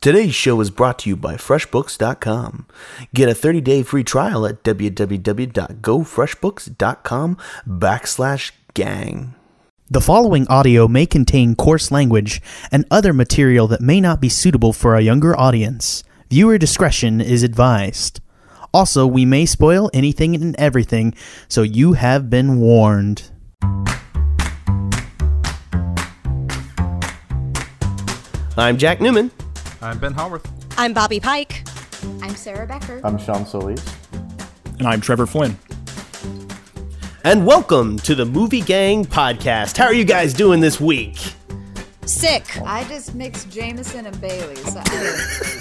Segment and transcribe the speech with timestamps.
[0.00, 2.66] Today's show is brought to you by FreshBooks.com.
[3.14, 7.36] Get a 30-day free trial at www.gofreshbooks.com
[7.66, 9.34] backslash gang.
[9.90, 12.40] The following audio may contain coarse language
[12.70, 16.04] and other material that may not be suitable for a younger audience.
[16.30, 18.20] Viewer discretion is advised.
[18.72, 21.12] Also, we may spoil anything and everything,
[21.48, 23.32] so you have been warned.
[28.56, 29.32] I'm Jack Newman.
[29.80, 30.46] I'm Ben Howarth.
[30.76, 31.66] I'm Bobbye Pike.
[32.22, 33.00] I'm Sarah Becker.
[33.04, 33.84] I'm Sean Solis.
[34.78, 35.56] And I'm Trevor Flynn.
[37.24, 39.76] And welcome to the Movie Gang Podcast.
[39.76, 41.16] How are you guys doing this week?
[42.06, 42.44] Sick.
[42.62, 44.76] I just mixed Jameson and Bailey's.
[44.76, 44.84] I-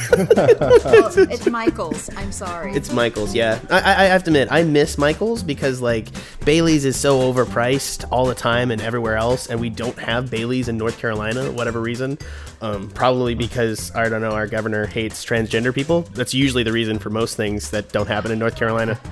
[0.10, 2.10] Oh, it's Michael's.
[2.16, 2.72] I'm sorry.
[2.74, 3.60] It's Michaels, yeah.
[3.70, 6.08] I, I, I have to admit, I miss Michaels because like
[6.46, 10.70] Bailey's is so overpriced all the time and everywhere else, and we don't have Bailey's
[10.70, 12.18] in North Carolina, whatever reason.
[12.60, 16.02] Um, probably because I don't know, our governor hates transgender people.
[16.14, 19.00] That's usually the reason for most things that don't happen in North Carolina.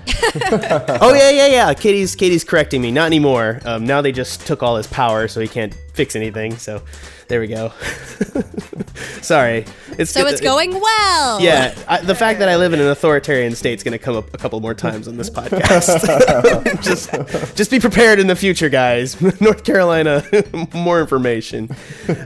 [0.99, 1.73] oh yeah, yeah, yeah.
[1.75, 2.89] Katie's Katie's correcting me.
[2.91, 3.59] Not anymore.
[3.63, 6.57] Um, now they just took all his power, so he can't fix anything.
[6.57, 6.81] So
[7.27, 7.71] there we go.
[9.21, 9.65] Sorry.
[9.97, 11.39] It's So good- it's going well.
[11.41, 14.15] yeah, I, the fact that I live in an authoritarian state is going to come
[14.15, 16.81] up a couple more times on this podcast.
[16.83, 19.19] just, just be prepared in the future, guys.
[19.41, 20.23] North Carolina,
[20.73, 21.69] more information.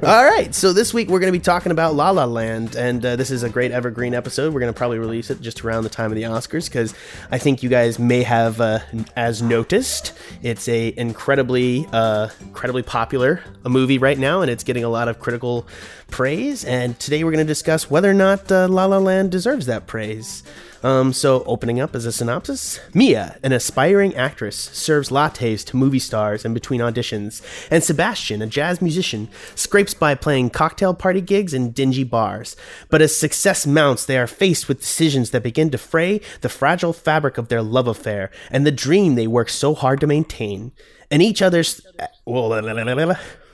[0.04, 3.04] All right, so this week we're going to be talking about La La Land, and
[3.04, 4.54] uh, this is a great evergreen episode.
[4.54, 6.94] We're going to probably release it just around the time of the Oscars because
[7.32, 8.80] I think you guys may have, uh,
[9.16, 14.84] as noticed, it's a incredibly, uh, incredibly popular a movie right now, and it's getting
[14.84, 15.68] a lot of critical
[16.12, 16.64] praise.
[16.64, 19.88] And today we're going to discuss whether or not uh, La La Land deserves that
[19.88, 20.44] praise.
[20.82, 26.00] Um, so, opening up as a synopsis Mia, an aspiring actress, serves lattes to movie
[26.00, 31.53] stars in between auditions, and Sebastian, a jazz musician, scrapes by playing cocktail party gigs
[31.53, 32.55] in dingy bars.
[32.89, 36.94] But as success mounts, they are faced with decisions that begin to fray the fragile
[36.94, 40.72] fabric of their love affair and the dream they work so hard to maintain.
[41.09, 41.82] And each other's.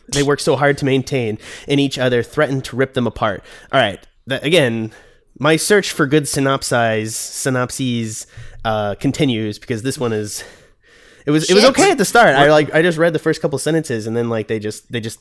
[0.09, 3.44] They work so hard to maintain, and each other threaten to rip them apart.
[3.72, 4.91] All right, that, again,
[5.39, 8.28] my search for good synopses synopses
[8.63, 10.44] uh, continues because this one is.
[11.25, 12.35] It was it was okay at the start.
[12.35, 15.00] I like I just read the first couple sentences and then like they just they
[15.00, 15.19] just.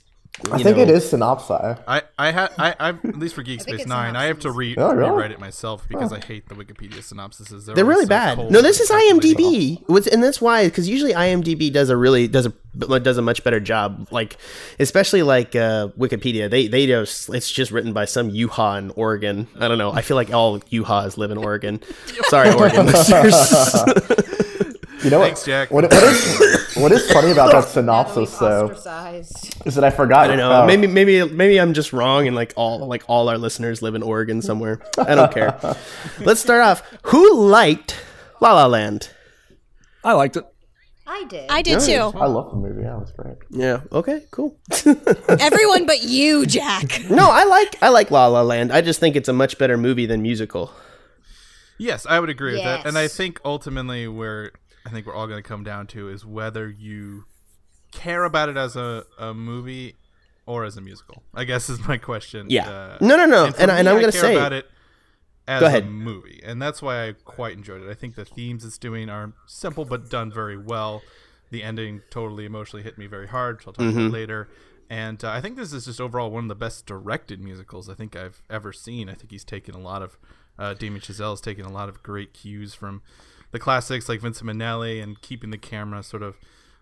[0.50, 1.78] I think know- it is synopsi.
[1.86, 4.50] I I had I, I at least for Geek Space it's Nine, I have to
[4.50, 5.10] re- Oh, really?
[5.10, 7.72] rewrite it myself because I hate the Wikipedia synopsises.
[7.72, 8.38] They're really bad.
[8.50, 12.46] No, this is IMDb, With- and that's why because usually IMDb does a really does
[12.46, 12.52] a
[13.00, 14.08] does a much better job.
[14.10, 14.36] Like
[14.80, 19.46] especially like uh, Wikipedia, they they just it's just written by some Yuha in Oregon.
[19.60, 19.92] I don't know.
[19.92, 21.80] I feel like all Yuhas live in Oregon.
[22.28, 23.34] Sorry, Oregon listeners.
[25.04, 25.46] You know Thanks, what?
[25.46, 25.70] Jack.
[25.70, 29.66] What, what is what is funny about that synopsis though ostracized.
[29.66, 30.30] is that I forgot.
[30.30, 30.66] I don't know.
[30.66, 34.02] Maybe maybe maybe I'm just wrong, and like all like all our listeners live in
[34.02, 34.80] Oregon somewhere.
[34.98, 35.58] I don't care.
[36.20, 36.82] Let's start off.
[37.04, 38.02] Who liked
[38.40, 39.10] La La Land?
[40.02, 40.46] I liked it.
[41.06, 41.50] I did.
[41.50, 42.12] I did too.
[42.14, 42.82] I love the movie.
[42.82, 43.36] Yeah, it was great.
[43.50, 43.80] Yeah.
[43.92, 44.22] Okay.
[44.30, 44.56] Cool.
[45.28, 47.02] Everyone but you, Jack.
[47.10, 48.72] no, I like I like La La Land.
[48.72, 50.72] I just think it's a much better movie than musical.
[51.76, 54.52] Yes, I would agree with that, and I think ultimately where
[54.84, 57.24] I think we're all going to come down to is whether you
[57.92, 59.96] care about it as a, a movie
[60.46, 61.22] or as a musical.
[61.34, 62.46] I guess is my question.
[62.50, 62.68] Yeah.
[62.68, 63.44] Uh, No, no, no.
[63.46, 64.68] And and me, I'm gonna say- about it
[65.48, 65.84] as Go ahead.
[65.84, 67.90] a movie, and that's why I quite enjoyed it.
[67.90, 71.02] I think the themes it's doing are simple but done very well.
[71.50, 73.98] The ending totally emotionally hit me very hard, which I'll talk Mm-hmm.
[74.00, 74.48] about later.
[74.90, 77.94] And uh, I think this is just overall one of the best directed musicals I
[77.94, 79.08] think I've ever seen.
[79.08, 80.18] I think he's taken a lot of
[80.58, 83.02] uh, Damien Chazelle's taken a lot of great cues from
[83.54, 86.36] the classics like Vincent Minnelli and keeping the camera sort of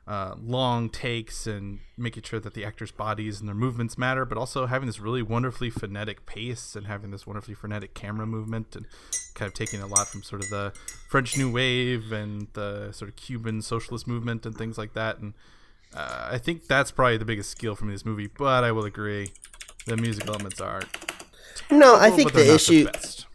[0.08, 4.38] uh, long takes and making sure that the actors' bodies and their movements matter, but
[4.38, 8.86] also having this really wonderfully phonetic pace and having this wonderfully frenetic camera movement and
[9.34, 10.72] kind of taking a lot from sort of the
[11.10, 15.18] French New Wave and the sort of Cuban socialist movement and things like that.
[15.18, 15.34] And
[15.94, 19.30] uh, I think that's probably the biggest skill from this movie, but I will agree
[19.84, 20.80] the music elements are
[21.70, 22.86] No, I think the issue.
[22.86, 23.26] best.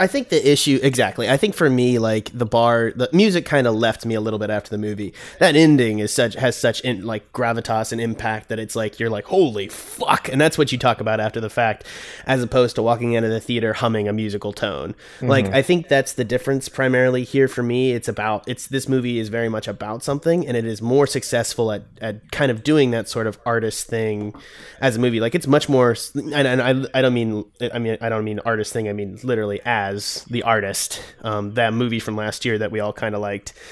[0.00, 1.28] I think the issue exactly.
[1.28, 4.38] I think for me, like the bar, the music kind of left me a little
[4.38, 5.12] bit after the movie.
[5.40, 9.10] That ending is such has such in, like gravitas and impact that it's like you're
[9.10, 11.82] like holy fuck, and that's what you talk about after the fact,
[12.26, 14.94] as opposed to walking into the theater humming a musical tone.
[15.20, 15.54] Like mm-hmm.
[15.54, 17.90] I think that's the difference primarily here for me.
[17.90, 21.72] It's about it's this movie is very much about something, and it is more successful
[21.72, 24.32] at at kind of doing that sort of artist thing
[24.80, 25.18] as a movie.
[25.18, 28.38] Like it's much more, and, and I I don't mean I mean I don't mean
[28.44, 28.88] artist thing.
[28.88, 29.87] I mean literally as
[30.30, 31.00] the artist.
[31.22, 33.52] Um, that movie from last year that we all kind of liked.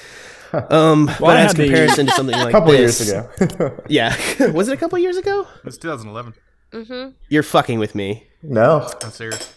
[0.53, 3.09] Um, but as had the- comparison to something like A couple this, years
[3.51, 3.83] ago.
[3.89, 4.15] yeah,
[4.53, 5.45] was it a couple years ago?
[5.65, 7.13] It's 2011.
[7.27, 8.27] You're fucking with me.
[8.41, 9.53] no, I'm serious.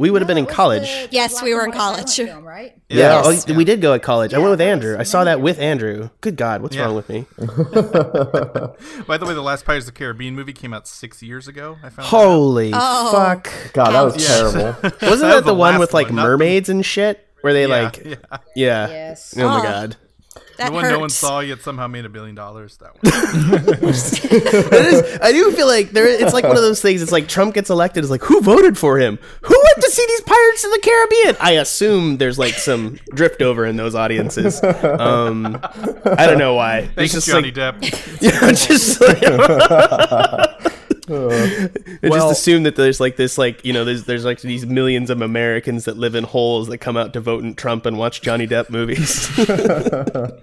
[0.00, 0.88] We would have been in college.
[0.88, 2.16] the Yes, we were in college.
[2.16, 2.72] Film, right?
[2.88, 3.44] Yeah, Yes.
[3.50, 4.32] oh, we did go at college.
[4.32, 4.96] I went with Andrew.
[4.98, 6.08] I saw that with Andrew.
[6.22, 6.84] Good God, what's Yeah.
[6.86, 7.26] wrong with me?
[9.06, 11.76] By the way, the last Pirates of the Caribbean movie came out six years ago.
[11.82, 12.08] I found.
[12.08, 13.12] Holy Oh.
[13.12, 13.50] fuck!
[13.74, 14.36] God, that was Yeah.
[14.36, 14.60] terrible.
[14.82, 17.26] Wasn't That that was the the one with like one, not the- mermaids and shit?
[17.42, 18.14] Where they Yeah, like, yeah.
[18.56, 18.88] yeah.
[18.88, 19.34] Yes.
[19.36, 19.62] Oh my Oh.
[19.62, 19.96] god.
[20.58, 20.92] That the one hurts.
[20.92, 22.76] no one saw yet somehow made a billion dollars.
[22.78, 23.80] That one.
[23.82, 26.06] It is, I do feel like there.
[26.06, 27.00] It's like one of those things.
[27.02, 28.04] It's like Trump gets elected.
[28.04, 29.18] It's like who voted for him?
[29.42, 31.36] Who went to see these Pirates of the Caribbean?
[31.40, 34.62] I assume there's like some drift over in those audiences.
[34.62, 36.86] Um, I don't know why.
[36.94, 38.20] Thanks, just Johnny like, Depp.
[38.20, 39.18] yeah, just like,
[41.12, 41.68] I
[42.02, 45.10] just Well- assume that there's like this like you know there's there's like these millions
[45.10, 48.22] of Americans that live in holes that come out to vote in Trump and watch
[48.22, 49.28] Johnny Depp movies.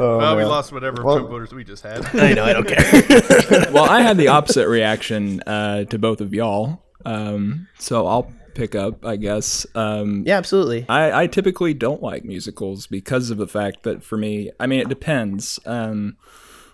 [0.00, 2.06] Oh, well, we lost whatever Well- Trump voters we just had.
[2.14, 3.72] I know I don't care.
[3.72, 6.84] well, I had the opposite reaction uh, to both of y'all.
[7.04, 9.66] Um, so I'll pick up, I guess.
[9.76, 10.84] Um, yeah, absolutely.
[10.88, 14.80] I, I typically don't like musicals because of the fact that for me, I mean,
[14.80, 15.60] it depends.
[15.64, 16.16] Um,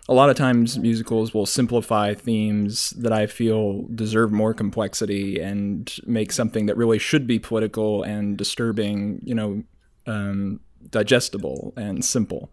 [0.09, 5.95] a lot of times musicals will simplify themes that I feel deserve more complexity and
[6.07, 9.63] make something that really should be political and disturbing, you know,
[10.07, 12.51] um, digestible and simple.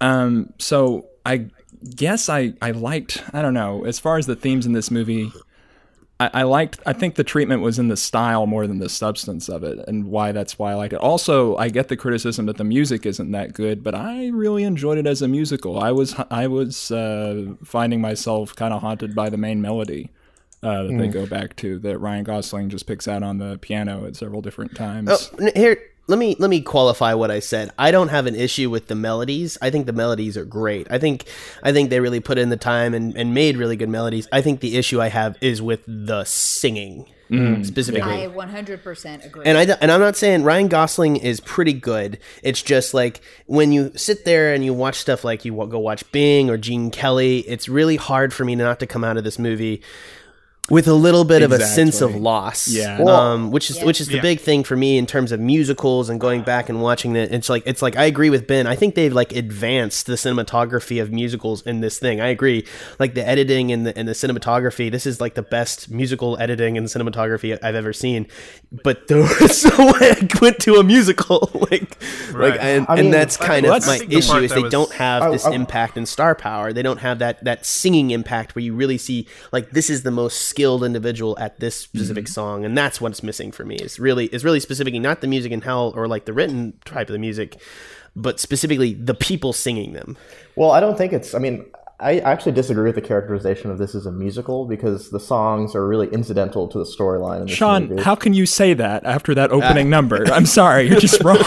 [0.00, 1.48] Um, so I
[1.94, 5.30] guess I, I liked, I don't know, as far as the themes in this movie,
[6.20, 9.48] I, I liked, I think the treatment was in the style more than the substance
[9.48, 11.00] of it and why that's why I liked it.
[11.00, 14.98] Also, I get the criticism that the music isn't that good, but I really enjoyed
[14.98, 15.80] it as a musical.
[15.80, 20.10] I was, I was, uh, finding myself kind of haunted by the main melody.
[20.62, 24.04] Uh, that they go back to that Ryan Gosling just picks out on the piano
[24.04, 25.30] at several different times.
[25.40, 27.70] Oh, here let me let me qualify what I said.
[27.78, 29.56] I don't have an issue with the melodies.
[29.62, 30.86] I think the melodies are great.
[30.90, 31.24] I think
[31.62, 34.28] I think they really put in the time and, and made really good melodies.
[34.32, 37.64] I think the issue I have is with the singing mm.
[37.64, 38.24] specifically.
[38.24, 39.44] I 100% agree.
[39.46, 42.18] And I and I'm not saying Ryan Gosling is pretty good.
[42.42, 46.10] It's just like when you sit there and you watch stuff like you go watch
[46.12, 49.38] Bing or Gene Kelly, it's really hard for me not to come out of this
[49.38, 49.82] movie
[50.70, 52.68] with a little bit of a sense of loss.
[52.68, 52.98] Yeah.
[53.02, 54.22] Um, which is which is the Yeah.
[54.22, 57.32] big thing for me in terms of musicals and going back and watching it.
[57.32, 58.66] It's like it's like I agree with Ben.
[58.66, 62.20] I think they've like advanced the cinematography of musicals in this thing.
[62.20, 62.64] I agree.
[62.98, 64.90] Like the editing and the and the cinematography.
[64.90, 68.26] This is like the best musical editing and cinematography I've ever seen.
[68.84, 71.50] But there was no way I went to a musical.
[71.70, 71.96] like
[72.32, 72.50] Right.
[72.52, 74.70] like and, I mean, and that's kind of my I the issue is they was-
[74.72, 76.72] don't have I- this I- impact and star power.
[76.72, 80.10] They don't have that that singing impact where you really see like this is the
[80.10, 82.32] most skilled individual at this specific Mm-hmm.
[82.32, 83.76] song, and that's what's missing for me.
[83.76, 87.08] Is really is really specifically not the music in hell or like the written type
[87.08, 87.56] of the music,
[88.14, 90.16] but specifically the people singing them.
[90.56, 91.34] Well, I don't think it's.
[91.34, 91.64] I mean,
[91.98, 95.86] I actually disagree with the characterization of this as a musical because the songs are
[95.86, 97.40] really incidental to the storyline.
[97.42, 98.02] in this Sean, movie.
[98.02, 100.24] how can you say that after that opening number?
[100.30, 101.38] I'm sorry, you're just wrong.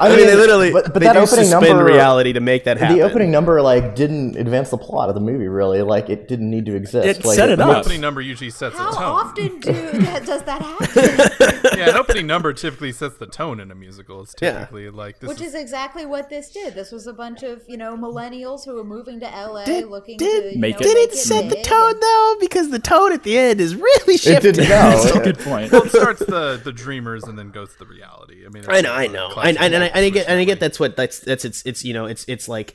[0.00, 2.40] I I mean, they literally but, but they that do opening suspend number, reality to
[2.40, 2.96] make that happen.
[2.96, 5.48] The opening number like didn't advance the plot of the movie.
[5.48, 7.06] Really, like it didn't need to exist.
[7.06, 7.78] It like, set it The up.
[7.78, 9.02] opening number usually sets How the tone.
[9.02, 11.78] How often do that, does that happen?
[11.78, 14.22] Yeah, an opening number typically sets the tone in a musical.
[14.22, 14.52] It's Yeah.
[14.60, 16.74] typically like this Which is exactly what this did.
[16.74, 20.18] This was a bunch of you know millennials who were moving to LA, Did- looking
[20.18, 22.36] did- to Make know, it- Did make it set the tone and- though?
[22.40, 24.58] Because the tone at the end is really shifted.
[24.58, 24.64] It shifting.
[24.66, 25.22] didn't know.
[25.24, 25.72] Good point.
[25.72, 28.44] well, it starts the the dreamers and then goes to the reality.
[28.44, 30.38] I mean, I know, I know, I, classic I, and I, and I get, and
[30.38, 32.74] I get that's what that's that's it's it's you know it's it's like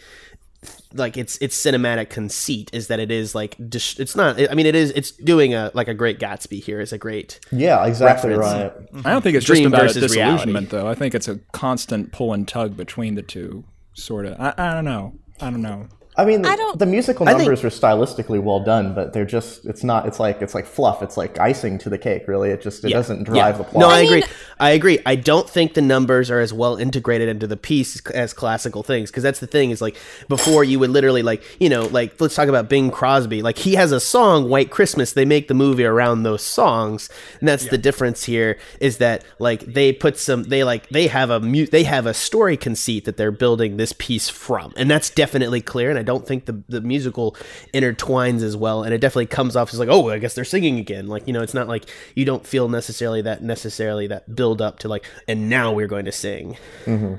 [0.93, 4.65] like it's it's cinematic conceit is that it is like dis- it's not I mean
[4.65, 8.29] it is it's doing a like a great Gatsby here is a great Yeah, exactly
[8.29, 8.89] Reference.
[8.93, 9.05] right.
[9.05, 10.88] I don't think it's Dream just about a versus disillusionment, reality.
[10.88, 10.88] though.
[10.88, 14.39] I think it's a constant pull and tug between the two, sort of.
[14.39, 15.13] I, I don't know.
[15.41, 15.88] I don't know.
[16.15, 19.25] I mean, I don't- the musical I think- numbers are stylistically well done, but they're
[19.25, 21.01] just it's not it's like it's like fluff.
[21.01, 22.27] It's like icing to the cake.
[22.27, 22.98] Really, it just it Yeah.
[22.98, 23.51] doesn't drive Yeah.
[23.53, 23.79] the plot.
[23.82, 24.24] No, I, I agree.
[24.60, 25.00] I agree.
[25.05, 28.84] I don't think the numbers are as well integrated into the piece as, as classical
[28.84, 29.96] things because that's the thing is like
[30.29, 33.41] before you would literally like you know like let's talk about Bing Crosby.
[33.41, 35.13] Like he has a song White Christmas.
[35.13, 39.62] They make the movie around those songs, and that's the difference here is that like
[39.65, 43.17] they put some they like they have a mu- they have a story conceit that
[43.17, 45.89] they're building this piece from, and that's definitely clear.
[45.89, 47.36] And I don't think the the musical
[47.74, 50.77] intertwines as well, and it definitely comes off as like oh I guess they're singing
[50.79, 51.07] again.
[51.07, 54.79] Like you know it's not like you don't feel necessarily that necessarily that build up
[54.79, 56.57] to like and now we're going to sing.
[56.86, 57.15] Mm-hmm.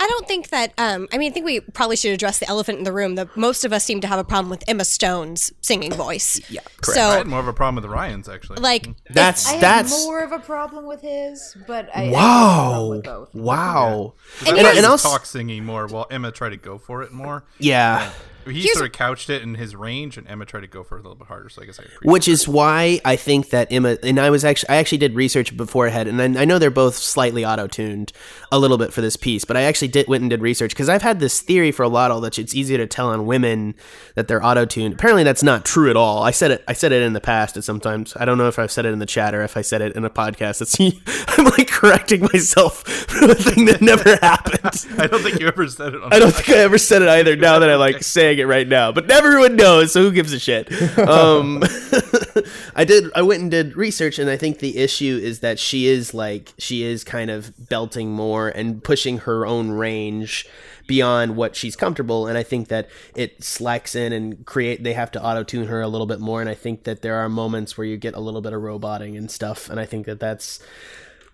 [0.00, 0.72] I don't think that.
[0.78, 3.14] Um, I mean, I think we probably should address the elephant in the room.
[3.16, 6.40] That most of us seem to have a problem with Emma Stone's singing voice.
[6.50, 8.60] Yeah, I So, had more of a problem with the Ryans actually.
[8.60, 12.12] like, That's I that's have more of a problem with his, but I, I have
[12.12, 13.34] a wow with both.
[13.34, 14.14] wow
[14.46, 17.02] I and, thought and he I'll talk singing more while Emma tried to go for
[17.02, 17.44] it more.
[17.58, 18.10] yeah
[18.46, 20.96] he Here's- sort of couched it in his range, and Emma tried to go for
[20.96, 21.48] it a little bit harder.
[21.48, 24.68] So I guess I which is why I think that Emma and I was actually
[24.70, 28.12] I actually did research beforehand, and I, I know they're both slightly auto tuned
[28.52, 30.88] a little bit for this piece, but I actually did went and did research because
[30.88, 33.74] I've had this theory for a lot while that it's easier to tell on women
[34.14, 34.94] that they're auto tuned.
[34.94, 36.22] Apparently, that's not true at all.
[36.22, 38.58] I said it I said it in the past, and sometimes I don't know if
[38.58, 40.60] I've said it in the chat or if I said it in a podcast.
[40.62, 40.78] It's
[41.38, 44.86] I'm like correcting myself for a thing that never happened.
[45.00, 46.02] I don't think you ever said it.
[46.02, 47.36] On I don't think I ever said it either.
[47.40, 50.38] Now that I like saying it right now, but everyone knows, so who gives a
[50.38, 50.68] shit?
[51.00, 51.62] Um,
[52.74, 53.10] I did.
[53.14, 56.52] I went and did research, and I think the issue is that she is like
[56.58, 60.46] she is kind of belting more and pushing her own range
[60.86, 65.08] beyond what she's comfortable and i think that it slacks in and create they have
[65.08, 67.78] to auto tune her a little bit more and i think that there are moments
[67.78, 70.58] where you get a little bit of roboting and stuff and i think that that's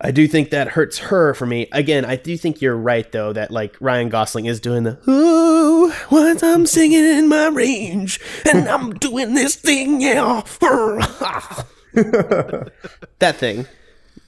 [0.01, 1.69] I do think that hurts her for me.
[1.73, 5.91] Again, I do think you're right though that like Ryan Gosling is doing the ooh,
[6.11, 10.43] what I'm singing in my range, and I'm doing this thing, yeah,
[13.19, 13.67] that thing.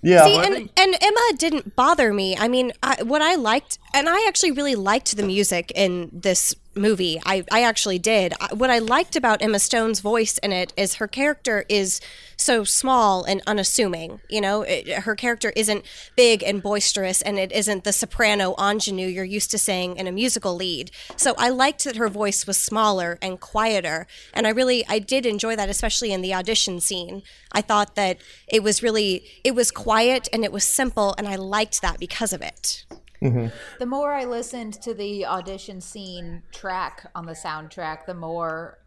[0.01, 2.37] Yeah, See, and, and Emma didn't bother me.
[2.37, 6.55] I mean, I, what I liked, and I actually really liked the music in this
[6.77, 7.21] movie.
[7.27, 8.33] I, I actually did.
[8.41, 12.01] I, what I liked about Emma Stone's voice in it is her character is
[12.39, 14.21] so small and unassuming.
[14.29, 15.85] You know, it, her character isn't
[16.17, 20.13] big and boisterous, and it isn't the soprano ingenue you're used to saying in a
[20.13, 20.91] musical lead.
[21.17, 25.27] So I liked that her voice was smaller and quieter, and I really I did
[25.27, 27.23] enjoy that, especially in the audition scene.
[27.53, 31.37] I thought that it was really it was quiet and it was simple, and I
[31.37, 32.87] liked that because of it.
[33.23, 33.49] Mm-hmm.
[33.81, 38.79] The more I listened to the audition scene track on the soundtrack, the more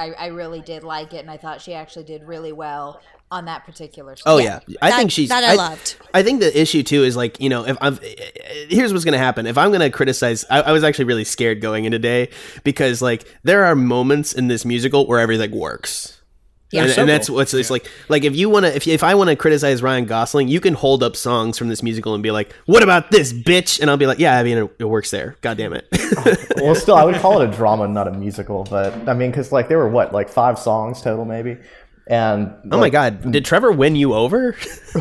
[0.00, 3.44] I, I really did like it, and I thought she actually did really well on
[3.44, 4.16] that particular.
[4.16, 4.24] Song.
[4.26, 5.96] Oh yeah, I That- think she's that I loved.
[6.12, 7.98] I think the issue too is like you know if I'm
[8.68, 10.44] here's what's gonna happen if I'm gonna criticize.
[10.50, 12.30] I, I was actually really scared going in today
[12.64, 16.19] because like there are moments in this musical where everything works.
[16.72, 16.84] Yeah.
[16.84, 17.36] and, So and that's cool.
[17.36, 17.88] what's it's like.
[18.08, 20.74] Like if you want to, if if I want to criticize Ryan Gosling, you can
[20.74, 23.96] hold up songs from this musical and be like, "What about this, bitch?" And I'll
[23.96, 25.36] be like, "Yeah, I mean, it, it works there.
[25.40, 25.86] God damn it."
[26.56, 28.64] well, still, I would call it a drama, not a musical.
[28.64, 31.58] But I mean, because like there were what, like five songs total, maybe.
[32.06, 34.56] And oh my god, did Trevor win you over?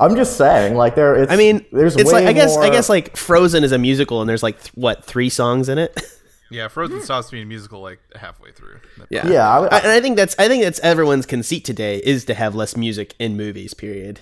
[0.00, 1.14] I'm just saying, like there.
[1.14, 3.78] It's, I mean, there's it's way like I guess I guess like Frozen is a
[3.78, 5.96] musical and there's like th- what three songs in it.
[6.50, 7.04] Yeah, Frozen hmm.
[7.04, 8.80] stops being musical like halfway through.
[9.10, 11.98] Yeah, Yeah, I would- I, and I think that's I think that's everyone's conceit today
[11.98, 13.74] is to have less music in movies.
[13.74, 14.20] Period.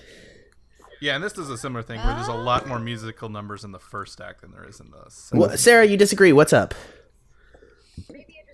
[0.99, 3.71] Yeah, and this does a similar thing where there's a lot more musical numbers in
[3.71, 5.39] the first act than there is in the second.
[5.39, 6.33] Well, Sarah, you disagree?
[6.33, 6.73] What's up?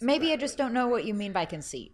[0.01, 1.93] Maybe I just don't know what you mean by conceit.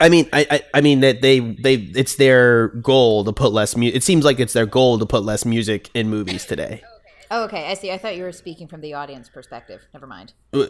[0.00, 3.76] I mean, I, I, I mean that they, they, it's their goal to put less
[3.76, 3.96] music.
[3.96, 6.82] It seems like it's their goal to put less music in movies today.
[7.30, 7.92] Oh, okay, I see.
[7.92, 9.82] I thought you were speaking from the audience perspective.
[9.94, 10.32] Never mind.
[10.52, 10.66] Uh,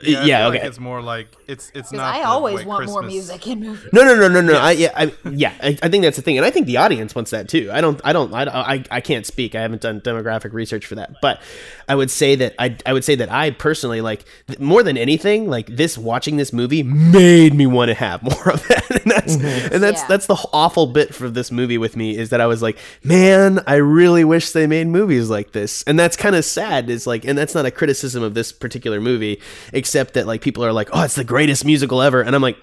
[0.00, 0.58] Yeah, I feel okay.
[0.58, 2.14] Like it's more like it's it's Because not.
[2.14, 3.92] I always White want more music in movies.
[3.92, 4.56] No, no, no, no, no.
[4.56, 5.52] I, yeah, I, yeah.
[5.60, 7.68] I, I think that's the thing, and I think the audience wants that too.
[7.72, 9.56] I don't, I don't, I, I, I can't speak.
[9.56, 11.40] I haven't done demographic research for that, but
[11.88, 14.96] I would say that I, I would say that I personally like th- more than
[14.96, 19.10] anything, like this watching this movie made me want to have more of that, and
[19.10, 19.74] that's, mm-hmm.
[19.74, 20.06] and that's Yeah.
[20.06, 23.58] that's the awful bit for this movie with me is that I was like, man,
[23.66, 26.88] I really wish they made movies like this, and that's kind of sad.
[26.88, 29.40] Is like, and that's not a criticism of this particular movie,
[29.72, 32.58] except that like people are like, oh, it's the greatest musical ever, and I'm like.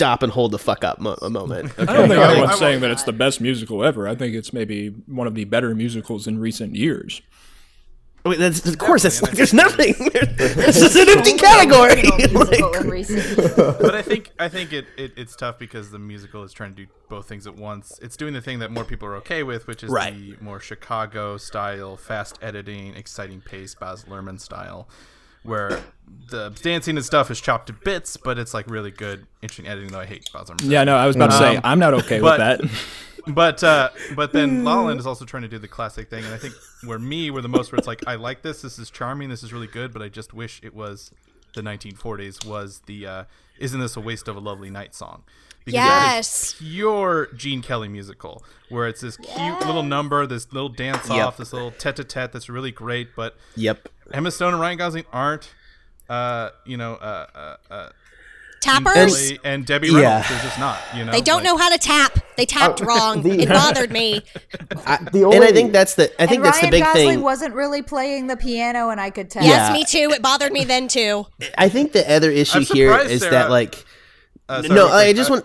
[0.00, 1.72] Stop and hold the fuck up mo- a moment.
[1.78, 4.06] I don't think I- anyone's I saying that it's the best musical ever.
[4.06, 7.20] I think it's maybe one of the better musicals in recent years.
[8.24, 9.94] Wait, that's, of course, it's like there's nothing.
[10.36, 12.02] this is an empty category.
[12.32, 12.60] Like-
[13.80, 16.84] but I think I think it, it it's tough because the musical is trying to
[16.84, 17.98] do both things at once.
[18.00, 20.14] It's doing the thing that more people are okay with, which is Right.
[20.14, 24.88] the more Chicago style, fast editing, exciting pace, Baz Luhrmann style,
[25.48, 25.82] where
[26.30, 29.90] the dancing and stuff is chopped to bits, but it's like really good, interesting editing.
[29.90, 30.70] Though I hate Baz Luhrmann.
[30.70, 32.70] Yeah, no, I was about to say Um, I'm not okay but- with that.
[33.26, 36.32] But uh, but then La La is also trying to do the classic thing, and
[36.32, 38.88] I think where me were the most where it's like I like this, this is
[38.88, 41.10] charming, this is really good, but I just wish it was
[41.54, 42.46] the 1940s.
[42.46, 43.24] Was the uh,
[43.58, 45.24] isn't this a waste of a lovely night song?
[45.66, 46.54] Because that is Yes.
[46.58, 51.26] pure Gene Kelly musical, where it's this cute little number, this little dance Yep.
[51.26, 53.88] off, this little tete-a-tete that's really great, but Yep.
[54.12, 55.50] Emma Stone and Ryan Gosling aren't,
[56.08, 57.88] uh, you know, uh, uh, uh,
[58.60, 58.94] Tappers.
[58.94, 60.02] Kelly and Debbie Reynolds.
[60.02, 60.22] Yeah.
[60.28, 60.78] They're just not.
[60.94, 62.18] You know, They don't Like- know how to tap.
[62.36, 63.22] They tapped Oh, wrong.
[63.22, 64.20] the- it bothered me.
[65.12, 66.10] the only, And I think that's the.
[66.20, 67.20] I think and that's Ryan the big Gosling thing.
[67.22, 69.44] wasn't really playing the piano, and I could tell.
[69.44, 69.50] Yeah.
[69.50, 70.10] Yes, me too.
[70.12, 71.26] It bothered me then too.
[71.56, 73.32] I think the other issue I'm here surprised, is Sarah.
[73.32, 73.84] that like.
[74.48, 75.44] Uh, sorry, no, real I just uh, want.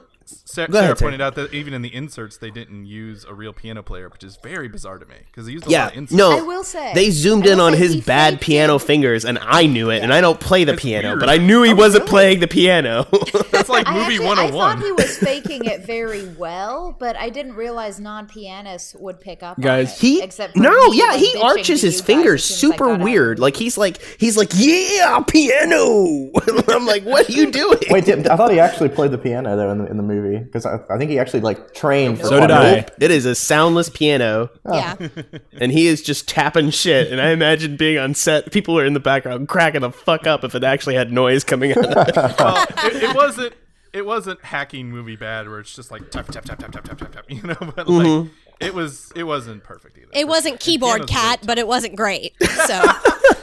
[0.54, 1.08] Sarah, Go ahead, Sarah Sarah.
[1.12, 4.24] pointed out that even in the inserts, they didn't use a real piano player, which
[4.24, 6.18] is very bizarre to me because they used a lot of inserts.
[6.18, 6.38] no.
[6.38, 8.82] I will say- they zoomed in on his bad piano it.
[8.84, 10.04] fingers, and I knew it.
[10.04, 11.20] And I don't play the It's piano, weird.
[11.20, 13.08] but I knew he wasn't playing the piano.
[13.52, 17.30] That's like movie actually, I thought oh he was faking it very well, but I
[17.30, 19.58] didn't realize non-pianists would pick up.
[19.58, 22.58] on Guys, it, he except for no, me, yeah, like, he arches his fingers as
[22.60, 23.04] soon as I super got out.
[23.04, 23.40] weird.
[23.40, 26.32] Like he's like he's like yeah, piano.
[26.70, 27.80] I'm like, what are you doing?
[27.90, 30.43] Wait, did, I thought he actually played the piano though in the, in the movie
[30.44, 32.20] because I, I think he actually like trained.
[32.20, 32.76] For So did quite a I.
[32.82, 32.94] bit.
[33.00, 34.96] It is a soundless piano, Yeah.
[35.60, 37.12] and he is just tapping shit.
[37.12, 40.44] And I imagine being on set, people are in the background cracking the fuck up
[40.44, 41.86] if it actually had noise coming out.
[41.86, 42.16] of it.
[42.40, 43.54] well, it, it wasn't.
[43.94, 46.98] It wasn't hacking movie bad, where it's just like tap tap tap tap tap tap
[46.98, 47.26] tap tap.
[47.30, 48.34] You know, but like Mm-hmm.
[48.60, 49.12] it was.
[49.16, 50.08] It wasn't perfect either.
[50.14, 52.34] It wasn't keyboard cat, but it wasn't great.
[52.42, 52.82] So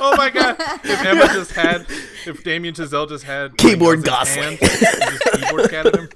[0.03, 0.57] Oh my god!
[0.83, 1.87] If Emma just had,
[2.27, 4.57] if Damien Chazelle just had Keyboard Ryan Gosling.
[4.57, 6.09] Gosling's hand, just keyboard catted him.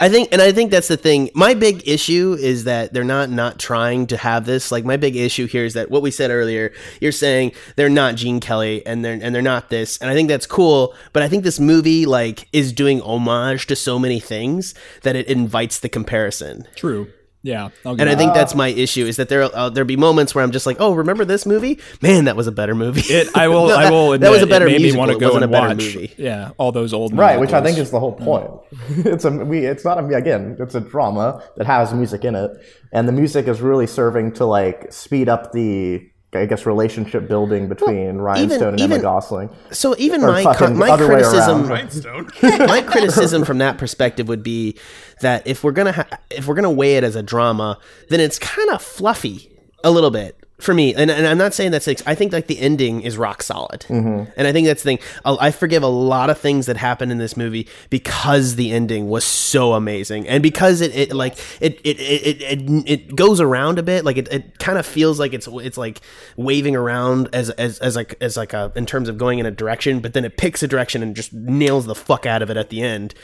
[0.00, 1.30] I think, and I think that's the thing.
[1.34, 4.72] My big issue is that they're not not trying to have this.
[4.72, 6.72] Like my big issue here is that what we said earlier.
[7.00, 10.28] You're saying they're not Gene Kelly, and they're and they're not this, and I think
[10.28, 10.94] that's cool.
[11.12, 15.26] But I think this movie like is doing homage to so many things that it
[15.26, 16.66] invites the comparison.
[16.76, 17.12] True.
[17.44, 17.68] Yeah.
[17.84, 20.42] I'll And I think that's my issue is that there uh, there be moments where
[20.42, 21.78] I'm just like, oh, remember this movie?
[22.00, 23.02] Man, that was a better movie.
[23.02, 23.68] It, I will.
[23.68, 24.18] No, I will.
[24.18, 25.76] that was a better it made me want to go and a watch.
[25.76, 26.14] movie.
[26.16, 27.12] Yeah, all those old.
[27.12, 27.20] Movies.
[27.20, 28.50] Right, which I think is the whole point.
[29.04, 29.66] it's a we.
[29.66, 30.56] It's not a again.
[30.58, 32.50] It's a drama that has music in it,
[32.92, 37.68] and the music is really serving to like speed up the I guess relationship building
[37.68, 39.50] between Ryan even- Stone and even- Emma Gosling.
[39.70, 41.68] So even Or my fucking con- my criticism
[42.42, 44.76] my criticism from that perspective would be
[45.20, 47.78] that if we're gonna ha- if we're gonna weigh it as a drama,
[48.10, 49.50] then it's kind of fluffy
[49.82, 50.94] a little bit for me.
[50.94, 54.30] And, and I'm not saying that's I think like the ending is rock solid, Mm-hmm.
[54.36, 54.98] and I think that's the thing.
[55.24, 59.24] I'll, forgive a lot of things that happen in this movie because the ending was
[59.24, 63.82] so amazing, and because it, it like it it, it it it goes around a
[63.82, 64.04] bit.
[64.04, 66.00] Like it, it kind of feels like it's it's like
[66.36, 69.50] waving around as as as like as like a in terms of going in a
[69.50, 72.56] direction, but then it picks a direction and just nails the fuck out of it
[72.56, 73.14] at the end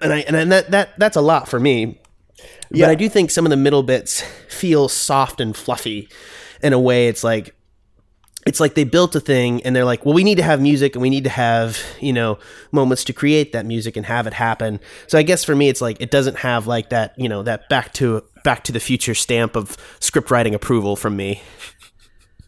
[0.00, 1.98] and I and that that that's a lot for me.
[2.70, 6.08] But I do think some of the middle bits feel soft and fluffy
[6.62, 7.08] in a way.
[7.08, 7.54] It's like
[8.46, 10.94] it's like they built a thing and they're like, well, we need to have music
[10.96, 12.38] and we need to have you know
[12.72, 14.80] moments to create that music and have it happen.
[15.06, 17.68] So I guess for me, it's like it doesn't have like that you know that
[17.68, 21.42] back to back to the future stamp of script writing approval from me.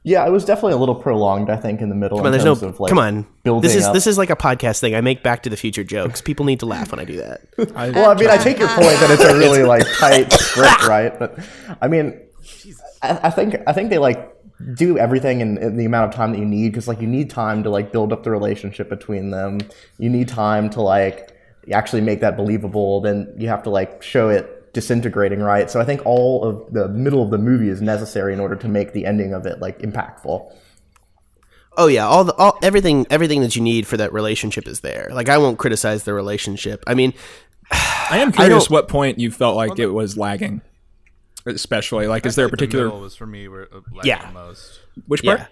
[0.06, 1.48] Yeah, it was definitely a little prolonged.
[1.48, 2.18] I think in the middle.
[2.18, 3.26] Come on, in there's no of, like, come on.
[3.42, 3.94] Building This is up.
[3.94, 4.94] this is like a podcast thing.
[4.94, 6.20] I make Back to the Future jokes.
[6.20, 7.40] People need to laugh when I do that.
[7.74, 11.18] Well, I mean, I take your point that it's a really like tight script, right?
[11.18, 11.38] But
[11.80, 12.20] I mean,
[13.10, 14.30] I, I think I think they like
[14.74, 17.30] do everything in, in the amount of time that you need because like you need
[17.30, 19.60] time to like build up the relationship between them.
[19.98, 21.36] You need time to like
[21.72, 23.00] actually make that believable.
[23.00, 25.70] Then you have to like show it disintegrating, right?
[25.70, 28.68] So I think all of the middle of the movie is necessary in order to
[28.68, 30.52] make the ending of it like impactful.
[31.76, 35.08] Oh yeah, all the all everything everything that you need for that relationship is there.
[35.12, 36.84] Like I won't criticize the relationship.
[36.86, 37.14] I mean,
[37.70, 40.60] I am curious don't- what point you felt like it was lagging,
[41.46, 44.26] especially like is there a particular the was for me where uh, lagged Yeah.
[44.26, 44.80] the most.
[45.06, 45.40] which part?
[45.40, 45.46] yeah.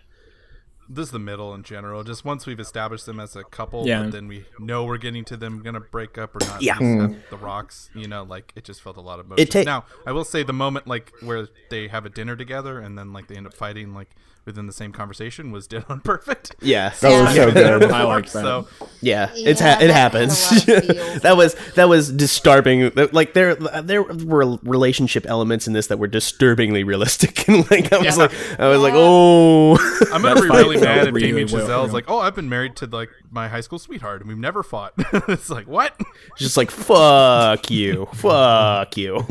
[0.88, 2.02] This is the middle in general.
[2.04, 4.02] Just once we've established them as a couple, Yeah.
[4.02, 6.60] but then we know we're getting to them gonna break up or not.
[6.60, 6.74] Yeah.
[6.78, 9.46] just have The rocks, you know, like it just felt a lot of motion.
[9.46, 12.98] ta- now, I will say the moment like where they have a dinner together and
[12.98, 14.10] then like they end up fighting like
[14.44, 16.56] within the same conversation was dead on perfect.
[16.62, 16.90] Yeah.
[17.00, 17.90] That was so good.
[17.90, 18.42] I liked that.
[18.42, 18.68] So
[19.00, 20.48] Yeah, Yeah, it's ha- it happens.
[20.64, 21.20] had a lot of feels.
[21.22, 22.90] that was that was disturbing.
[23.12, 27.98] Like there there were relationship elements in this that were disturbingly realistic, and like I
[27.98, 28.22] was Yeah.
[28.22, 29.76] like I was like, oh,
[30.12, 31.92] I'm gonna be really felt mad if really Damien well, Chazelle's yeah.
[31.94, 34.92] like, "Oh, I've been married to like my high school sweetheart, and we've never fought."
[35.28, 35.98] it's like, what?
[36.38, 39.24] just like fuck you, fuck you.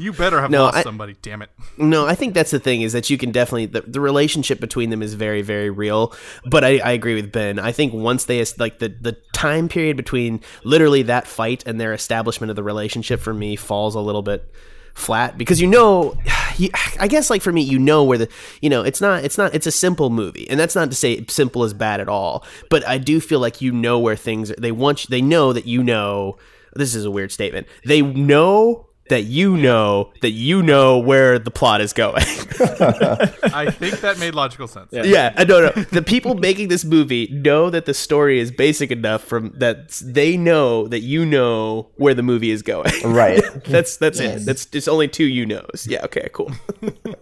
[0.00, 1.14] You better have No, lost I- somebody.
[1.20, 1.50] Damn it.
[1.76, 4.88] No, I think that's the thing is that you can definitely the, the relationship between
[4.90, 6.14] them is very very real.
[6.46, 7.58] But I, I agree with Ben.
[7.58, 11.92] I think once they like the the time period between literally that fight and their
[11.92, 14.50] establishment of the relationship for me falls a little bit
[14.94, 16.16] flat because you know
[16.56, 18.28] you, I guess like for me you know where the
[18.60, 21.24] you know it's not it's not it's a simple movie and that's not to say
[21.26, 24.72] simple is bad at all but I do feel like you know where things they
[24.72, 26.38] want you, they know that you know
[26.74, 31.50] this is a weird statement they know that you know that you know where the
[31.50, 32.22] plot is going.
[32.22, 34.88] I think that made logical sense.
[34.92, 35.82] yeah, I don't know.
[35.82, 40.36] The people making this movie know that the story is basic enough from that they
[40.36, 42.90] know that you know where the movie is going.
[43.10, 43.42] Right.
[43.64, 44.46] that's that's it.
[44.46, 45.86] That's just only two you knows.
[45.88, 46.04] Yeah.
[46.04, 46.28] Okay.
[46.32, 46.52] Cool.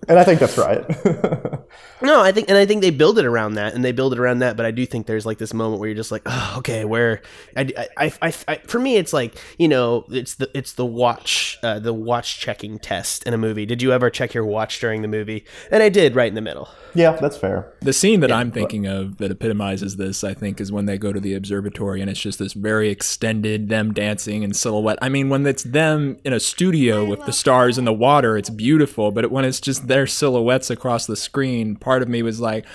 [0.06, 0.84] And I think that's right.
[2.00, 4.18] No, I think, and I think they build it around that, and they build it
[4.18, 4.56] around that.
[4.56, 7.22] But I do think there's like this moment where you're just like, oh, okay, where,
[7.56, 11.58] I, I, I, I for me, it's like you know, it's the it's the watch,
[11.62, 13.66] uh, the watch checking test in a movie.
[13.66, 15.44] Did you ever check your watch during the movie?
[15.70, 16.68] And I did, right in the middle.
[16.94, 17.72] yeah, that's fair.
[17.80, 21.12] The scene that I'm thinking of that epitomizes this, I think, is when they go
[21.12, 24.98] to the observatory and it's just this very extended them dancing in silhouette.
[25.00, 28.50] I mean, when it's them in a studio with the stars in the water, it's
[28.50, 29.10] beautiful.
[29.10, 32.66] But when it's just their silhouettes across the screen, part of me was like,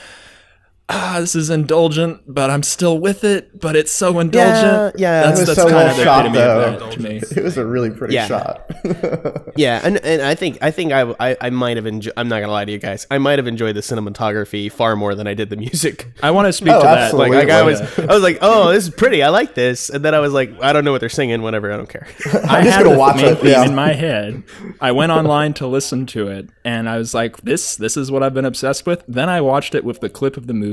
[0.89, 3.60] ah, this is indulgent, but I'm still with it.
[3.60, 5.00] But it's so indulgent.
[5.00, 6.43] yeah, that's, it was that's so kind well of the shot, epitome
[6.74, 7.22] of that to me.
[7.38, 8.28] It was a really pretty Yeah.
[8.28, 8.69] shot.
[9.56, 12.13] Yeah, and, and I think I think I I, I might have enjoyed.
[12.17, 13.06] I'm not gonna lie to you guys.
[13.12, 16.12] I might have enjoyed the cinematography far more than I did the music.
[16.24, 17.13] I want to speak Oh, to that.
[17.13, 19.22] Like, like I was, I was like, oh, this is pretty.
[19.22, 19.91] I like this.
[19.91, 21.43] And then I was like, I don't know what they're singing.
[21.43, 22.08] Whatever, I don't care.
[22.34, 23.63] I I'm just had gonna watch it, yeah.
[23.63, 24.41] in my head.
[24.82, 28.24] I went online to listen to it, and I was like, "This, this is what
[28.24, 30.72] I've been obsessed with." Then I watched it with the clip of the movie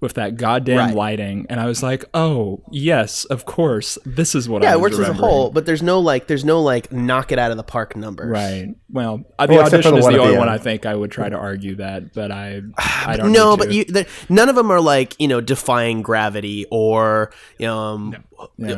[0.00, 0.94] with that goddamn Right.
[0.94, 4.80] lighting, and I was like, "Oh, yes, of course, this is what." yeah, I it
[4.80, 7.56] works as a whole, but there's no like, there's no like, knock it out of
[7.56, 8.28] the park numbers.
[8.30, 8.74] Right.
[8.90, 10.48] Well, uh, the Well, audition the is the at the only one.
[10.48, 13.32] I think I would try to argue that, but I, I don't.
[13.32, 13.38] Know.
[13.44, 17.32] No, need but you, the, none of them are like you know defying gravity or
[17.66, 18.14] um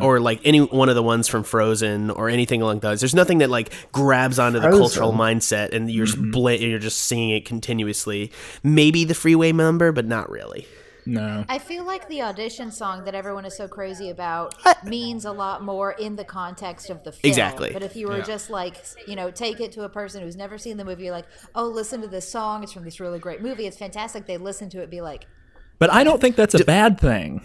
[0.00, 3.00] or like any one of the ones from Frozen or anything along those.
[3.00, 4.80] There's nothing that like grabs onto the Frozen.
[4.80, 6.30] cultural mindset and you're Mm-hmm.
[6.30, 8.32] split and you're just seeing it continuously.
[8.62, 10.66] Maybe the freeway number, but not really.
[11.06, 11.44] no.
[11.48, 15.62] I feel like the audition song that everyone is so crazy about means a lot
[15.64, 17.28] more in the context of the film.
[17.30, 17.70] Exactly.
[17.72, 18.24] But if you were Yeah.
[18.24, 21.12] just like, you know, take it to a person who's never seen the movie, you're
[21.12, 22.62] like, oh, listen to this song.
[22.62, 23.66] It's from this really great movie.
[23.66, 24.26] It's fantastic.
[24.26, 25.26] They listen to it, be like,
[25.78, 27.42] But I don't think that's a bad thing.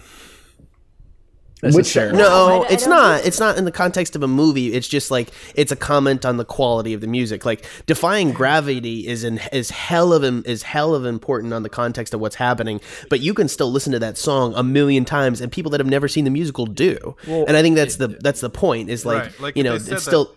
[1.64, 2.18] Necessarily.
[2.18, 3.16] No, I- I it's don't not.
[3.18, 4.74] think- It's not in the context of a movie.
[4.74, 7.46] It's just like it's a comment on the quality of the music.
[7.46, 11.70] Like defying gravity is in is hell of im- is hell of important on the
[11.70, 12.82] context of what's happening.
[13.10, 15.88] But you can still listen to that song a million times, and people that have
[15.88, 17.16] never seen the musical do.
[17.28, 18.90] and I think that's the that's the point.
[18.90, 20.36] Is like, Right, like you know it's that- still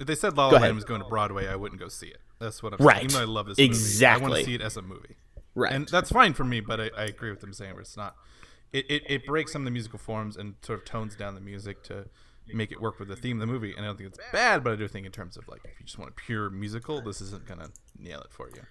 [0.00, 0.68] If they said La Go La ahead.
[0.68, 2.18] Land was going to Broadway, I wouldn't go see it.
[2.38, 2.96] That's what I'm Right.
[2.96, 3.04] saying.
[3.10, 5.16] Even though I love this movie, I want to see it as a movie.
[5.54, 5.72] right.
[5.72, 8.16] And that's fine for me, but I, I agree with them saying it's not.
[8.72, 11.40] It, it, it breaks some of the musical forms and sort of tones down the
[11.40, 12.06] music to
[12.52, 13.72] make it work with the theme of the movie.
[13.72, 15.78] And I don't think it's bad, but I do think in terms of like if
[15.78, 18.62] you just want a pure musical, this isn't gonna nail it for you.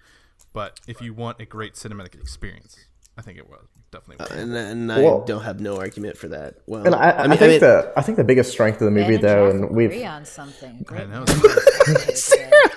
[0.52, 2.76] But if you want a great cinematic experience,
[3.16, 4.24] I think it was definitely.
[4.24, 4.42] Uh, was.
[4.42, 6.54] and, and I Well- don't have no argument for that.
[6.66, 9.18] Well, And I, I, mean, think the I think the biggest strength of the movie,
[9.18, 10.84] Ben and though, and we've agree on something.
[10.90, 11.24] I know.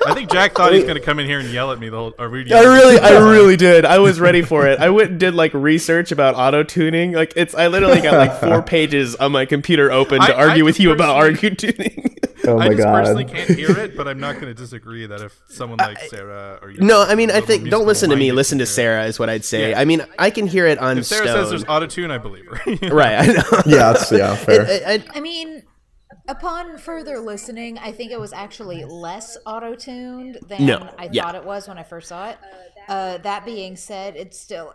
[0.07, 1.97] I think Jack thought he was gonna come in here and yell at me the
[1.97, 2.13] whole.
[2.19, 3.85] Or read I really, I really did.
[3.85, 4.79] I was ready for it.
[4.79, 7.13] I went and did like research about auto tuning.
[7.13, 10.47] Like it's, I literally got like four pages on my computer open to I- I
[10.49, 12.14] argue with you about personally- argue tuning.
[12.53, 15.21] oh I my just personally can't hear it, but I'm not going to disagree that
[15.21, 18.31] if someone like Sarah or you no, I mean, I think don't listen to me.
[18.31, 18.73] Listen to can.
[18.73, 19.71] Sarah is what I'd say.
[19.71, 19.79] Yeah.
[19.79, 21.37] I mean, I can hear it on If Sarah Stone.
[21.43, 22.89] says there's auto tune, I believe her.
[22.95, 23.43] right, I know.
[23.65, 24.65] yeah, that's yeah, fair.
[24.65, 25.63] I- I- I mean,
[26.27, 31.23] upon further listening, I think it was actually less auto tuned than No, I yeah.
[31.23, 32.37] thought it was when I first saw it.
[32.87, 34.73] Uh, that being said, it's still.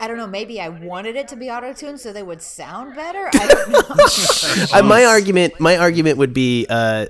[0.00, 0.26] I don't know.
[0.26, 3.28] Maybe I wanted it to be auto tuned so they would sound better.
[3.32, 3.70] I don't
[4.72, 4.78] know.
[4.78, 7.06] Uh, my argument, my argument would be, uh,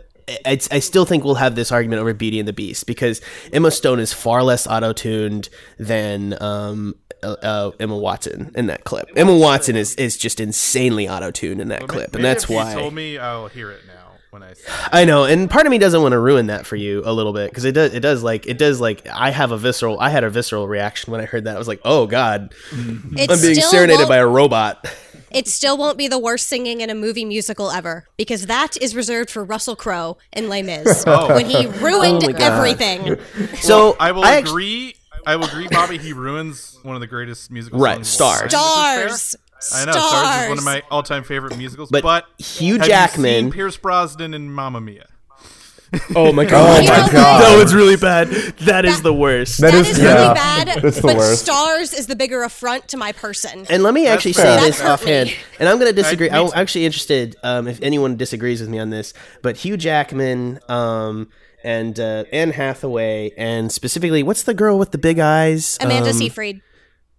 [0.47, 3.21] I, I still think we'll have this argument over Beauty and the Beast because
[3.53, 8.85] Emma Stone is far less auto tuned than um, uh, uh, Emma Watson in that
[8.85, 9.09] clip.
[9.17, 12.57] Emma Watson is, is just insanely auto tuned in that clip, and that's if you
[12.57, 14.55] why told me I'll hear it now when I.
[14.55, 14.65] See.
[14.93, 15.25] I know.
[15.25, 17.65] And part of me doesn't want to ruin that for you a little bit because
[17.65, 17.93] it does.
[17.95, 20.01] It does like it does like I have a visceral.
[20.01, 21.55] I had a visceral reaction when I heard that.
[21.55, 23.19] I was like, oh god, mm-hmm.
[23.19, 24.87] It I'm being serenaded by a robot.
[25.35, 28.95] It still won't be the worst singing in a movie musical ever because that is
[28.95, 31.29] reserved for Russell Crowe in Les Mis Oh.
[31.35, 33.17] when he ruined Oh everything.
[33.57, 34.95] So I will act- agree.
[35.25, 36.01] I will agree, Bobbye.
[36.01, 39.37] He ruins one of the greatest musical Right, songs of Stars.
[39.71, 40.15] Time, which is Stars.
[40.15, 41.91] I know Stars is one of my all-time favorite musicals.
[41.91, 45.07] But But, Hugh have Jackman- you seen Pierce Brosnan in Mamma Mia.
[46.17, 46.83] Oh my Oh god.
[46.85, 48.29] You my god, That was really bad.
[48.61, 49.61] That is the worst.
[49.61, 51.43] That That is- is yeah, really bad, that's the but worst.
[51.43, 53.67] Stars is the bigger affront to my person.
[53.69, 54.59] And let me actually fair.
[54.59, 56.31] say this That offhand, and I'm going to disagree.
[56.31, 60.61] I, I'm actually interested um, if anyone disagrees with me on this, but Hugh Jackman
[60.71, 61.29] um,
[61.63, 65.77] and uh, Anne Hathaway, and specifically, what's the girl with the big eyes?
[65.83, 66.63] Amanda Um, Seyfried.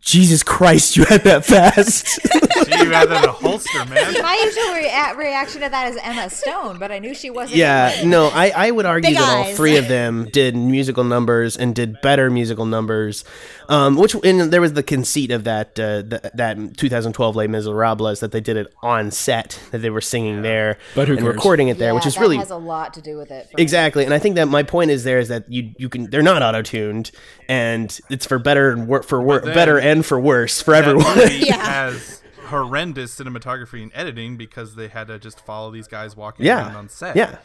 [0.03, 2.19] Jesus Christ, you had that fast.
[2.65, 4.13] Gee, you had that in a holster, man.
[4.21, 7.57] My usual rea- reaction to that is Emma Stone, but I knew she wasn't.
[7.57, 11.03] yeah, in no, I, I would argue Big that all three of them did musical
[11.03, 13.23] numbers and did better musical numbers.
[13.69, 18.19] Um, which and there was the conceit of that uh, th- that 2012 Les Miserables
[18.19, 21.35] that they did it on set that they were singing there But who and cares?
[21.35, 23.49] recording it there, Yeah, which is that really has a lot to do with it.
[23.49, 23.63] for me.
[23.63, 26.21] Exactly, and I think that my point is there is that you you can they're
[26.21, 27.11] not auto tuned,
[27.47, 31.17] and it's for better and wor- for wor- then- better and for worse for everyone.
[31.31, 31.55] Yeah.
[31.55, 32.21] has
[32.53, 36.65] horrendous cinematography and editing because they had to just follow these guys walking Yeah.
[36.67, 37.15] around on set.
[37.15, 37.37] Yeah.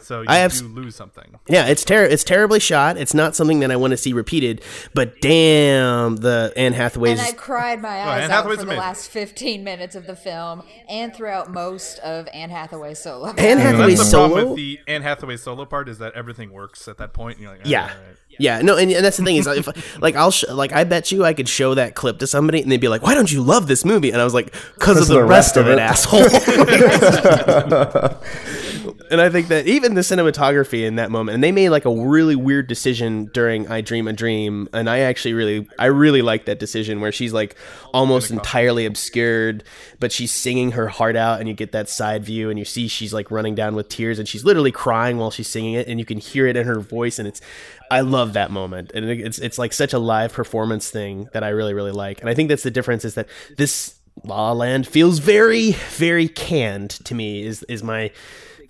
[0.00, 1.38] So you I have do lose something.
[1.46, 2.96] yeah, it's ter- it's terribly shot.
[2.96, 4.60] It's not something that I want to see repeated.
[4.94, 8.64] But damn, the Anne Hathaway's And I cried my oh, Anne eyes out Hathaway's for
[8.64, 8.80] the amazing.
[8.80, 13.28] last 15 minutes of the film and throughout most of Anne Hathaway's solo.
[13.28, 14.26] Anne That's Hathaway's the solo.
[14.28, 17.36] problem with the Anne Hathaway solo part is that everything works at that point.
[17.38, 17.82] And you're like, yeah.
[17.82, 18.16] all right.
[18.38, 21.12] Yeah, no, and, and that's the thing is, if, like, I'll sh- like, I bet
[21.12, 23.42] you I could show that clip to somebody, and they'd be like, "Why don't you
[23.42, 26.20] love this movie?" And I was like, "Cause of the, rest, of it, asshole."
[29.12, 31.94] and I think that even the cinematography in that moment, and they made like a
[31.94, 36.46] really weird decision during "I Dream a Dream," and I actually really, I really like
[36.46, 37.54] that decision where she's like
[37.92, 39.64] almost entirely obscured,
[40.00, 42.88] but she's singing her heart out, and you get that side view, and you see
[42.88, 45.98] she's like running down with tears, and she's literally crying while she's singing it, and
[45.98, 47.42] you can hear it in her voice, and it's,
[47.90, 51.50] I love that moment, and it's it's like such a live performance thing that I
[51.50, 54.86] really really like, and I think that's the difference is that this La La Land
[54.86, 58.10] feels very very canned to me is is my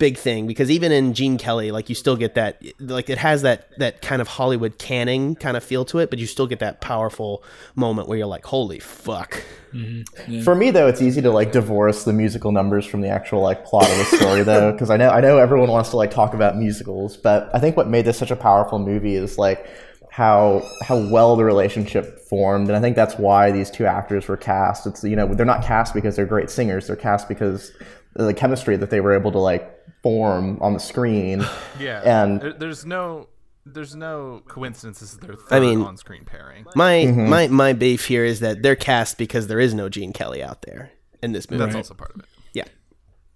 [0.03, 3.43] big thing because even in Gene Kelly, like you still get that, like it has
[3.43, 6.59] that that kind of Hollywood canning kind of feel to it, but you still get
[6.59, 7.41] that powerful
[7.73, 9.41] moment where you're like, holy fuck.
[9.73, 10.41] Mm-hmm.
[10.41, 13.63] For me though, it's easy to like divorce the musical numbers from the actual like
[13.63, 16.33] plot of the story though, because I know I know everyone wants to like talk
[16.33, 19.65] about musicals, but I think what made this such a powerful movie is like
[20.09, 24.35] how how well the relationship formed, and I think that's why these two actors were
[24.35, 24.85] cast.
[24.85, 28.33] It's you know they're not cast because they're great singers; they're cast because of the
[28.33, 29.69] chemistry that they were able to like
[30.01, 31.45] form on the screen.
[31.79, 32.01] Yeah.
[32.23, 33.29] And- there, there's no
[33.65, 36.65] there's no coincidence this is their third I mean- on-screen pairing.
[36.75, 37.29] My Mm-hmm.
[37.29, 40.61] my my beef here is that they're cast because there is no Gene Kelly out
[40.63, 41.63] there in this movie.
[41.63, 42.25] That's also part of it.
[42.53, 42.65] Yeah.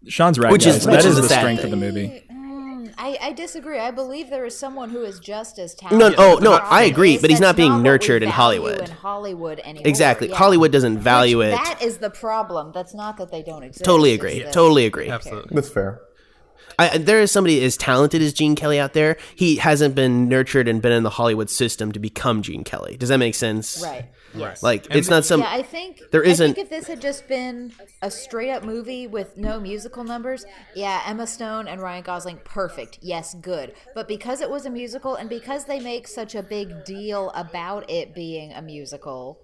[0.07, 1.73] Sean's right, Which is- that which is is the sad strength thing.
[1.73, 2.26] of the movie.
[2.99, 3.79] I, I disagree.
[3.79, 5.99] I believe there is someone who is just as talented.
[5.99, 6.47] No, talented.
[6.47, 8.81] oh, as no, I agree, but he's not being what nurtured in Hollywood.
[8.81, 9.87] In Hollywood anymore.
[9.87, 10.29] Exactly.
[10.29, 10.35] yeah.
[10.35, 11.51] Hollywood doesn't value Which it.
[11.51, 12.71] That is the problem.
[12.73, 13.85] That's not that they don't exist.
[13.85, 14.41] Totally agree.
[14.41, 15.09] that- Totally agree.
[15.09, 15.53] Absolutely.
[15.55, 16.01] That's fair.
[16.79, 19.17] I, there is somebody as talented as Gene Kelly out there.
[19.35, 22.97] He hasn't been nurtured and been in the Hollywood system to become Gene Kelly.
[22.97, 23.81] Does that make sense?
[23.83, 24.05] Right.
[24.35, 24.61] Yes.
[24.61, 25.39] Like it's not some.
[25.39, 28.63] yeah, I think there I isn't- think if this had just been a straight up
[28.63, 32.99] movie with no musical numbers, yeah, Emma Stone and Ryan Gosling, perfect.
[33.01, 33.73] Yes, good.
[33.95, 37.89] But because it was a musical and because they make such a big deal about
[37.89, 39.39] it being a musical,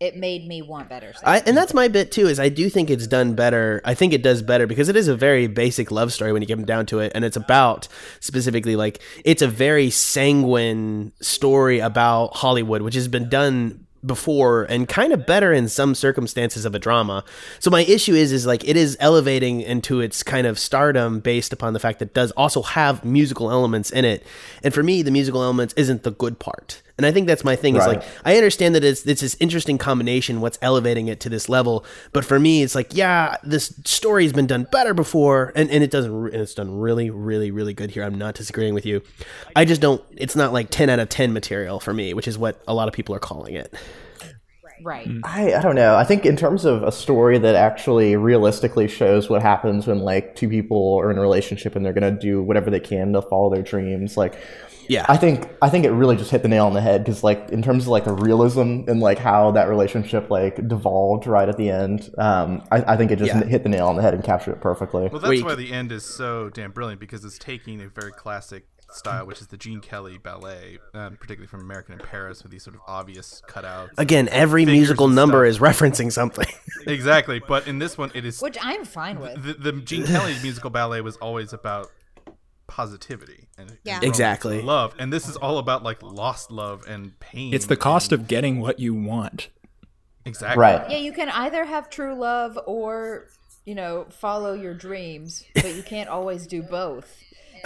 [0.00, 1.12] it made me want better.
[1.12, 1.28] Stuff.
[1.28, 2.26] I, and that's my bit too.
[2.26, 3.82] Is I do think it's done better.
[3.84, 6.48] I think it does better because it is a very basic love story when you
[6.48, 7.86] get down to it, and it's about
[8.18, 14.88] specifically like it's a very sanguine story about Hollywood, which has been done before and
[14.88, 17.22] kind of better in some circumstances of a drama.
[17.58, 21.52] So my issue is is like it is elevating into its kind of stardom based
[21.52, 24.24] upon the fact that does also have musical elements in it.
[24.62, 26.80] And for me the musical elements isn't the good part.
[27.00, 29.78] And I think that's my thing is like I understand that it's it's this interesting
[29.78, 34.34] combination what's elevating it to this level, but for me it's like yeah, this story's
[34.34, 37.90] been done better before and and it doesn't and it's done really really really good
[37.90, 38.04] here.
[38.04, 39.00] I'm not disagreeing with you.
[39.56, 42.36] I just don't it's not like 10 out of 10 material for me, which is
[42.36, 43.72] what a lot of people are calling it.
[44.84, 45.08] right.
[45.08, 45.20] Mm.
[45.24, 45.96] I, I don't know.
[45.96, 50.36] I think in terms of a story that actually realistically shows what happens when like
[50.36, 53.48] two people are in a relationship and they're gonna do whatever they can to follow
[53.48, 54.38] their dreams, like
[54.90, 55.06] Yeah.
[55.08, 57.48] I think I think it really just hit the nail on the head because like
[57.50, 61.56] in terms of like the realism and like how that relationship like devolved right at
[61.56, 63.44] the end, um, I, I think it just Yeah.
[63.44, 65.08] hit the nail on the head and captured it perfectly.
[65.08, 68.10] Well, that's you why the end is so damn brilliant because it's taking a very
[68.10, 72.50] classic style, which is the Gene Kelly ballet, um, particularly from American in Paris, with
[72.50, 73.90] these sort of obvious cutouts.
[73.96, 75.68] Again, every musical number stuff.
[75.68, 76.48] is referencing something.
[76.88, 79.40] exactly, but in this one, it is Which I'm fine with.
[79.44, 81.92] the, the Gene Kelly musical ballet was always about
[82.70, 83.94] positivity and, and Yeah.
[83.96, 84.62] romance Exactly.
[84.62, 87.52] love, and this is all about like lost love and pain.
[87.52, 89.48] It's the cost and- of getting what you want.
[90.24, 90.90] exactly Right.
[90.90, 93.26] Yeah, you can either have true love or,
[93.64, 97.16] you know, follow your dreams, but you can't always do both.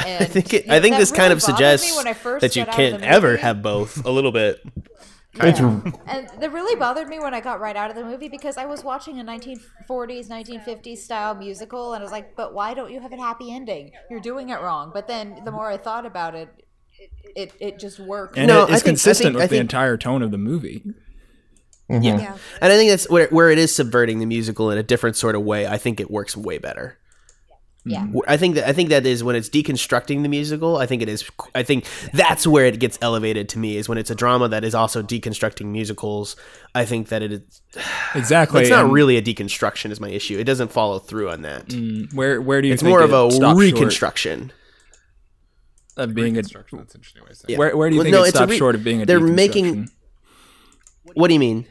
[0.04, 2.40] And, I think it, yeah, I think that this kind of suggests when I first
[2.40, 4.60] that you got out of can't ever have both a little bit.
[5.36, 8.56] It's And that really bothered me when I got right out of the movie because
[8.56, 12.92] I was watching a 1940s, 1950s style musical, and I was like, but why don't
[12.92, 13.90] you have a happy ending?
[14.10, 14.90] You're doing it wrong.
[14.94, 16.48] But then the more I thought about it,
[16.98, 18.38] it, it, it just worked.
[18.38, 20.38] And No, it I is think- consistent think- I with the entire tone of the
[20.38, 20.84] movie.
[21.88, 21.98] Yeah.
[22.00, 22.36] Yeah.
[22.62, 25.34] And I think that's where where it is subverting the musical in a different sort
[25.34, 25.66] of way.
[25.66, 26.98] I think it works way better.
[27.86, 28.06] Yeah.
[28.26, 30.78] I think that I think that is when it's deconstructing the musical.
[30.78, 31.22] I think it is.
[31.54, 34.64] I think that's where it gets elevated to me is when it's a drama that
[34.64, 36.34] is also deconstructing musicals.
[36.74, 37.60] I think that it is.
[38.14, 38.62] Exactly.
[38.62, 40.38] It's not and, really a deconstruction is my issue.
[40.38, 41.66] It doesn't follow through on that.
[41.68, 44.52] mm, Where where do you It's think more of a stops short reconstruction.
[45.96, 47.44] of being a Reconstruction, that's an interesting way to say.
[47.48, 47.58] Yeah.
[47.58, 49.06] where where do you Well, think no, it it's stops re- short of being a
[49.06, 49.34] they're deconstruction?
[49.34, 49.90] making-
[51.14, 51.66] What do you mean?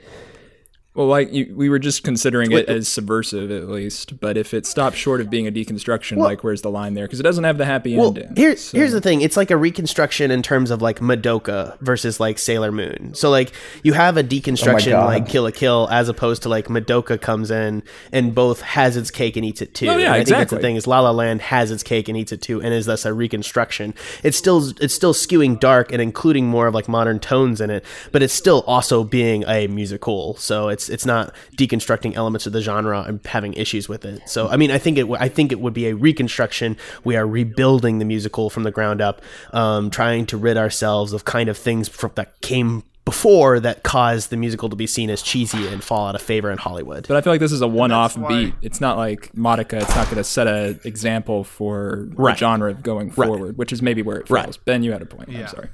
[0.95, 4.19] Well, like you, we were just considering Wait, it uh as subversive, at least.
[4.19, 7.05] But if it stops short of being a deconstruction, like where's the line there?
[7.05, 8.35] Because it doesn't have the happy Well, ending.
[8.35, 9.21] here, so- here's the thing.
[9.21, 13.11] It's like a reconstruction in terms of like Madoka versus like Sailor Moon.
[13.15, 15.05] So like you have a deconstruction oh God.
[15.07, 19.09] like Kill la Kill as opposed to like Madoka comes in and both has its
[19.09, 19.87] cake and eats it too.
[19.87, 22.07] Oh, yeah, And I think that's the thing is La La Land has its cake
[22.07, 23.95] and eats it too, and is thus a reconstruction.
[24.21, 27.83] It's still it's still skewing dark and including more of like modern tones in it,
[28.11, 30.35] but it's still also being a musical.
[30.35, 34.21] So it's it's not deconstructing elements of the genre and having issues with it.
[34.27, 36.77] So I mean, I think it w- I think it would be a reconstruction.
[37.03, 41.25] We are rebuilding the musical from the ground up, um, trying to rid ourselves of
[41.25, 45.21] kind of things fr- that came before that caused the musical to be seen as
[45.21, 47.05] cheesy and fall out of favor in Hollywood.
[47.05, 48.53] But I feel like this is a one-off beat.
[48.61, 49.75] It's not like Modica.
[49.75, 52.33] It's not going to set an example for Right.
[52.35, 54.45] the genre going forward, which is maybe where it Right.
[54.45, 54.55] falls.
[54.55, 55.27] Ben, you had a point.
[55.29, 55.41] Yeah.
[55.41, 55.69] I'm sorry.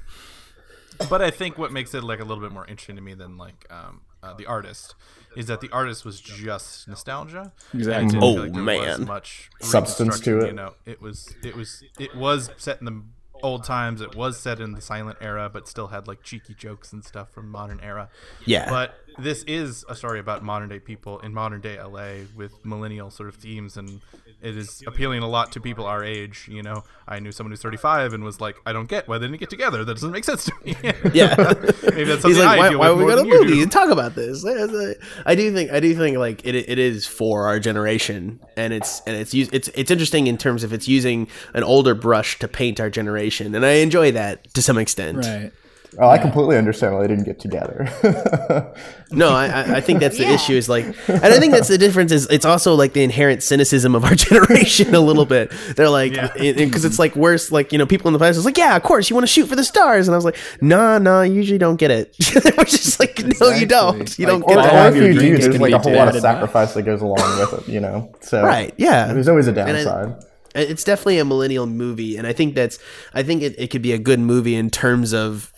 [1.08, 3.36] but I think what makes it like a little bit more interesting to me than
[3.38, 4.94] like um, uh, the artist
[5.36, 7.52] is that the artist was just nostalgia.
[7.72, 8.18] And Exactly.
[8.20, 9.06] Oh, like there was man.
[9.06, 10.46] much Substance to it.
[10.48, 13.02] You know, it was it was it was set in the
[13.42, 14.00] old times.
[14.00, 17.30] It was set in the silent era, but still had like cheeky jokes and stuff
[17.32, 18.08] from modern era.
[18.44, 18.68] Yeah.
[18.68, 23.10] But this is a story about modern day people in modern day LA with millennial
[23.10, 24.00] sort of themes, and
[24.42, 26.48] it is appealing a lot to people our age.
[26.50, 29.26] You know, I knew someone who's 35 and was like, I don't get why they
[29.26, 29.84] didn't get together.
[29.84, 30.76] That doesn't make sense to me.
[31.12, 31.34] Yeah.
[31.82, 33.22] Maybe that's something He's like, I why, deal why with would we more go to
[33.22, 34.44] than the you movie and talk about this?
[35.26, 39.00] I do think I do think like it, it is for our generation, and it's
[39.06, 42.80] and it's it's it's interesting in terms of it's using an older brush to paint
[42.80, 45.18] our generation, and I enjoy that to some extent.
[45.18, 45.52] Right.
[45.98, 47.88] Oh, I completely understand why they didn't get together.
[49.12, 50.52] No, I, I- I think that's the issue.
[50.52, 52.12] Is like, and I think that's the difference.
[52.12, 55.50] Is it's also like the inherent cynicism of our generation a little bit.
[55.74, 56.28] They're like, Yeah.
[56.52, 57.50] because it's like worse.
[57.50, 59.32] Like you know, people in the past was like, yeah, of course, you want to
[59.32, 62.16] shoot for the stars, and I was like, nah, nah, you usually don't get it.
[62.18, 64.16] they were just like, no, you don't.
[64.16, 64.96] You don't or, get all or it.
[64.96, 67.68] if you do, there's like a whole lot of sacrifice that goes along with it,
[67.68, 68.14] you know?
[68.20, 68.72] So Right?
[68.76, 69.12] Yeah.
[69.12, 70.24] there's always a downside.
[70.54, 72.78] it's definitely a millennial movie and i think that's
[73.14, 75.49] i think it, it could be a good movie in terms of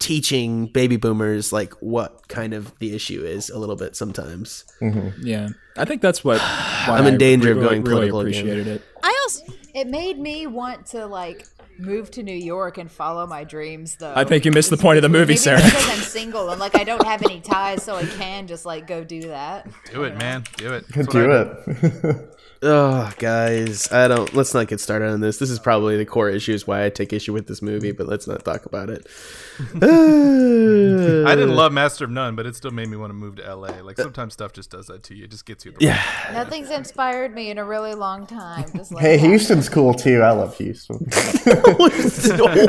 [0.00, 4.64] teaching baby boomers like what kind of the issue is a little bit sometimes
[5.22, 5.50] Yeah.
[5.76, 6.40] I think that's what.
[6.40, 8.40] Why I'm in I danger of going really political again.
[8.40, 8.82] appreciated it.
[9.02, 11.46] I also It made me want to like
[11.78, 14.12] move to New York and follow my dreams though.
[14.16, 15.62] I think you missed the point of the movie, Maybe Sarah.
[15.62, 18.86] because I'm single and like I don't have any ties, so I can just like
[18.86, 19.68] go do that.
[19.92, 20.44] Do it, man.
[20.56, 20.86] Do it.
[20.88, 22.36] That's what I Do it.
[22.62, 26.28] oh guys i don't let's not get started on this this is probably the core
[26.28, 29.06] issues why i take issue with this movie but let's not talk about it
[29.82, 33.36] uh, I didn't love Master of None, but it still made me want to move
[33.36, 33.82] to LA.
[33.82, 35.24] Like uh, sometimes stuff just does that to you.
[35.24, 35.72] It just gets you.
[35.72, 38.64] The yeah Nothing's inspired me in a really long time.
[38.74, 39.26] Just like hey, that.
[39.26, 40.22] Houston's cool too.
[40.22, 40.96] I love Houston.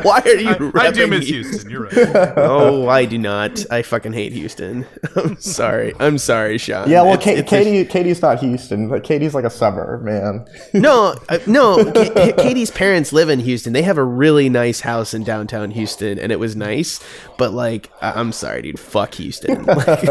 [0.04, 1.70] why are you I, I do miss Houston?
[1.70, 1.70] Houston.
[1.72, 2.34] You're right.
[2.38, 7.14] oh i do not i fucking hate houston i'm sorry i'm sorry sean yeah, well,
[7.14, 10.46] It's- Ka- it's a- Katie, Katie's not Houston, but Katie's like a suburb, man.
[10.74, 11.84] No, uh, no.
[11.92, 13.74] Ka- Katie's parents live in Houston.
[13.74, 17.00] They have a really nice house in downtown Houston, and it was nice.
[17.38, 18.80] But like, I- I'm sorry, dude.
[18.80, 19.66] Fuck Houston.
[19.72, 20.04] Like,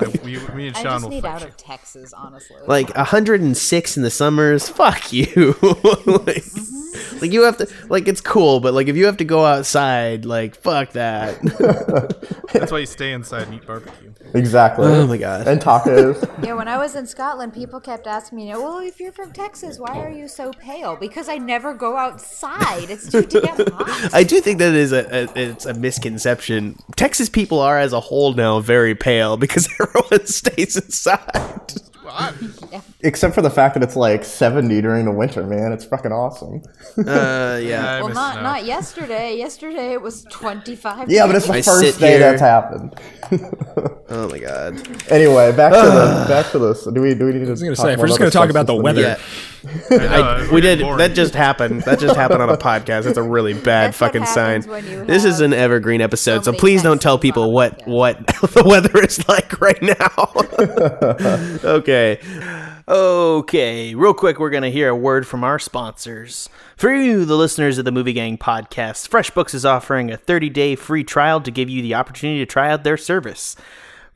[0.00, 1.48] like, We, me and I Sean just will need out you.
[1.48, 2.56] of Texas, honestly.
[2.66, 4.68] like 106 in the summers.
[4.68, 5.54] Fuck you.
[6.06, 6.44] like,
[7.20, 7.68] like you have to.
[7.88, 11.40] Like it's cool, but like if you have to go outside, like fuck that.
[12.52, 14.12] That's why you stay inside and eat barbecue.
[14.34, 14.86] Exactly.
[14.86, 15.46] Oh my God.
[15.46, 16.24] And tacos.
[16.48, 19.12] Yeah, when I was in Scotland, people kept asking me, you know, "Well, if you're
[19.12, 22.88] from Texas, why are you so pale?" Because I never go outside.
[22.88, 24.14] It's too damn hot.
[24.14, 26.78] I do think that is a, a it's a misconception.
[26.96, 31.72] Texas people are as a whole now very pale because everyone stays inside.
[33.00, 35.72] Except for the fact that it's like 70 during the winter, man.
[35.72, 36.62] It's fucking awesome.
[36.98, 37.84] Uh, yeah.
[37.98, 38.42] I Well, not snow.
[38.42, 39.36] not yesterday.
[39.38, 41.08] Yesterday it was 25.
[41.08, 42.94] Yeah, but it's the I first day here- that's happened.
[44.10, 44.72] Oh my god.
[45.12, 46.84] Anyway, back to the back to this.
[46.84, 47.48] Do we do we need to?
[47.48, 49.02] I was gonna say, if we're just gonna talk about the weather.
[49.02, 49.18] Yeah.
[49.90, 50.80] I know, I, we did.
[50.80, 50.96] boring.
[50.96, 51.82] That just happened.
[51.82, 53.04] That just happened on a podcast.
[53.04, 54.62] That's a really bad That's fucking sign.
[54.62, 57.86] happens when you This is an evergreen episode, so many please don't tell people what
[57.86, 61.60] what the weather is like right now.
[61.64, 62.18] okay.
[62.88, 66.48] Okay, real quick, we're going to hear a word from our sponsors.
[66.74, 70.74] For you, the listeners of the Movie Gang podcast, FreshBooks is offering a 30 day
[70.74, 73.56] free trial to give you the opportunity to try out their service.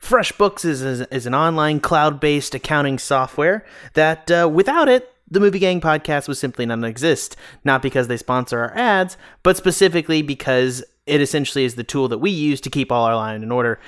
[0.01, 3.63] FreshBooks is, is, is an online cloud based accounting software
[3.93, 7.35] that uh, without it, the Movie Gang podcast would simply not exist.
[7.63, 12.17] Not because they sponsor our ads, but specifically because it essentially is the tool that
[12.17, 13.79] we use to keep all our line in order.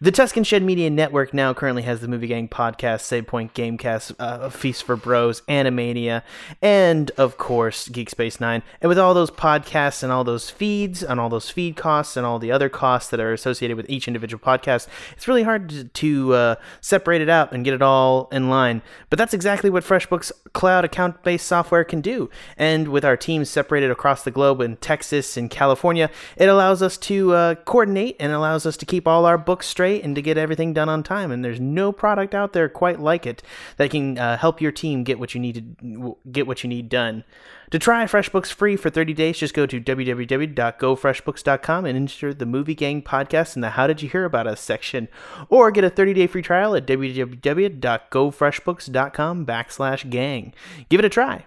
[0.00, 4.14] The Tuscan Shed Media Network now currently has the Movie Gang podcast, Save Point Gamecast,
[4.20, 6.22] uh, Feast for Bros, Animania,
[6.62, 8.62] and of course Geek Space Nine.
[8.80, 12.24] And with all those podcasts and all those feeds and all those feed costs and
[12.24, 14.86] all the other costs that are associated with each individual podcast,
[15.16, 18.82] it's really hard to, to uh, separate it out and get it all in line.
[19.10, 22.30] But that's exactly what FreshBooks cloud account based software can do.
[22.56, 26.96] And with our teams separated across the globe in Texas and California, it allows us
[26.98, 30.38] to uh, coordinate and allows us to keep all our books straight and to get
[30.38, 31.30] everything done on time.
[31.30, 33.42] And there's no product out there quite like it
[33.76, 36.88] that can uh, help your team get what you need to get what you need
[36.88, 37.24] done.
[37.70, 42.74] To try FreshBooks free for 30 days, just go to www.gofreshbooks.com and enter the Movie
[42.74, 45.08] Gang podcast in the How Did You Hear About Us section,
[45.50, 50.54] or get a 30-day free trial at www.gofreshbooks.com backslash gang.
[50.88, 51.44] Give it a try.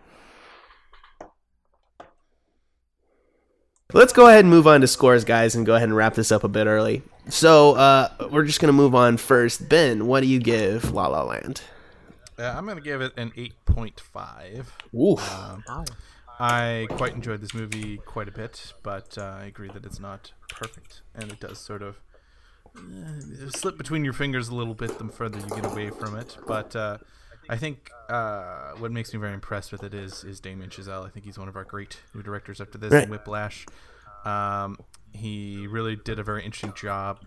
[3.93, 6.31] Let's go ahead and move on to scores, guys, and go ahead and wrap this
[6.31, 7.01] up a bit early.
[7.29, 9.69] So uh, we're just gonna move on first.
[9.69, 11.61] Ben, what do you give La La Land?
[12.37, 14.65] Yeah, I'm gonna give it an 8.5.
[14.95, 15.17] Ooh,
[16.39, 20.31] I quite enjoyed this movie quite a bit, but uh, I agree that it's not
[20.49, 21.97] perfect, and it does sort of
[22.75, 26.37] uh, slip between your fingers a little bit the further you get away from it.
[26.47, 26.97] But uh,
[27.49, 31.05] I think uh, what makes me very impressed with it is is Damien Chazelle.
[31.05, 33.03] I think he's one of our great new directors after this Right.
[33.03, 33.67] and Whiplash.
[34.25, 34.77] Um,
[35.13, 37.19] he really did a very interesting job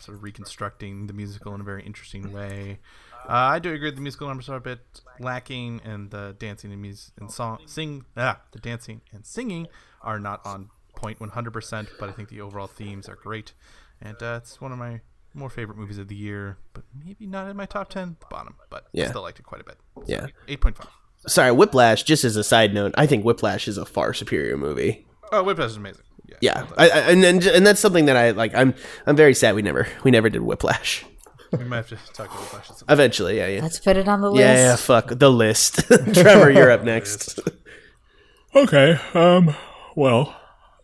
[0.00, 2.78] sort of reconstructing the musical in a very interesting way.
[3.26, 4.80] Uh, I do agree the musical numbers are a bit
[5.18, 9.66] lacking, and the dancing and music and song sing ah the dancing and singing
[10.02, 11.88] are not on point 100%.
[11.98, 13.52] But I think the overall themes are great,
[14.00, 15.00] and uh, it's one of my
[15.34, 16.58] more favorite movies of the year.
[16.74, 18.56] But maybe not in my top 10, the bottom.
[18.70, 19.08] But Yeah.
[19.08, 19.78] still liked it quite a bit.
[19.96, 20.26] So, Yeah.
[20.48, 20.86] 8.5.
[21.26, 22.02] sorry, Whiplash.
[22.02, 25.06] Just as a side note, I think Whiplash is a far superior movie.
[25.32, 26.02] Oh, Whiplash is amazing.
[26.26, 28.54] Yeah, Yeah, I, I, and and and that's something that I like.
[28.54, 28.74] I'm
[29.06, 31.04] I'm very sad we never we never did Whiplash.
[31.52, 32.70] we might have to talk about Whiplash.
[32.70, 34.40] at Eventually, yeah, yeah, Let's put it on the list.
[34.40, 34.76] yeah, yeah.
[34.76, 35.86] Fuck the list.
[36.14, 37.40] Trevor, you're up next.
[38.54, 38.98] Okay.
[39.14, 39.54] Um.
[39.94, 40.34] Well,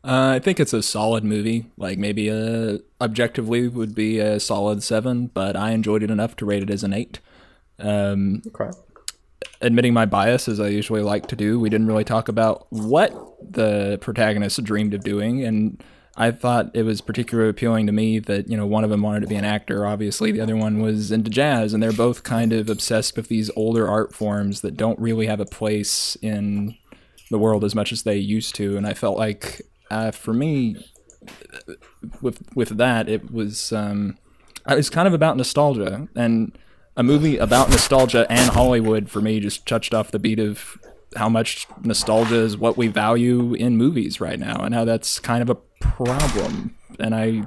[0.04, 1.66] uh, I think it's a solid movie.
[1.78, 6.44] Like maybe uh, objectively would be a solid seven, but I enjoyed it enough to
[6.46, 7.20] rate it as an eight.
[7.78, 8.70] Um, Okay.
[9.64, 13.12] Admitting my bias as I usually like to do, we didn't really talk about what
[13.40, 15.82] the protagonist dreamed of doing, and
[16.16, 19.20] I thought it was particularly appealing to me that you know one of them wanted
[19.20, 19.86] to be an actor.
[19.86, 23.50] Obviously, the other one was into jazz, and they're both kind of obsessed with these
[23.56, 26.76] older art forms that don't really have a place in
[27.30, 28.76] the world as much as they used to.
[28.76, 30.76] And I felt like, uh, for me,
[32.20, 34.18] with with that, it was um,
[34.68, 36.56] it was kind of about nostalgia and
[36.96, 40.78] a movie about nostalgia and Hollywood for me just touched off the beat of
[41.16, 45.42] how much nostalgia is what we value in movies right now and how that's kind
[45.42, 46.76] of a problem.
[46.98, 47.46] And I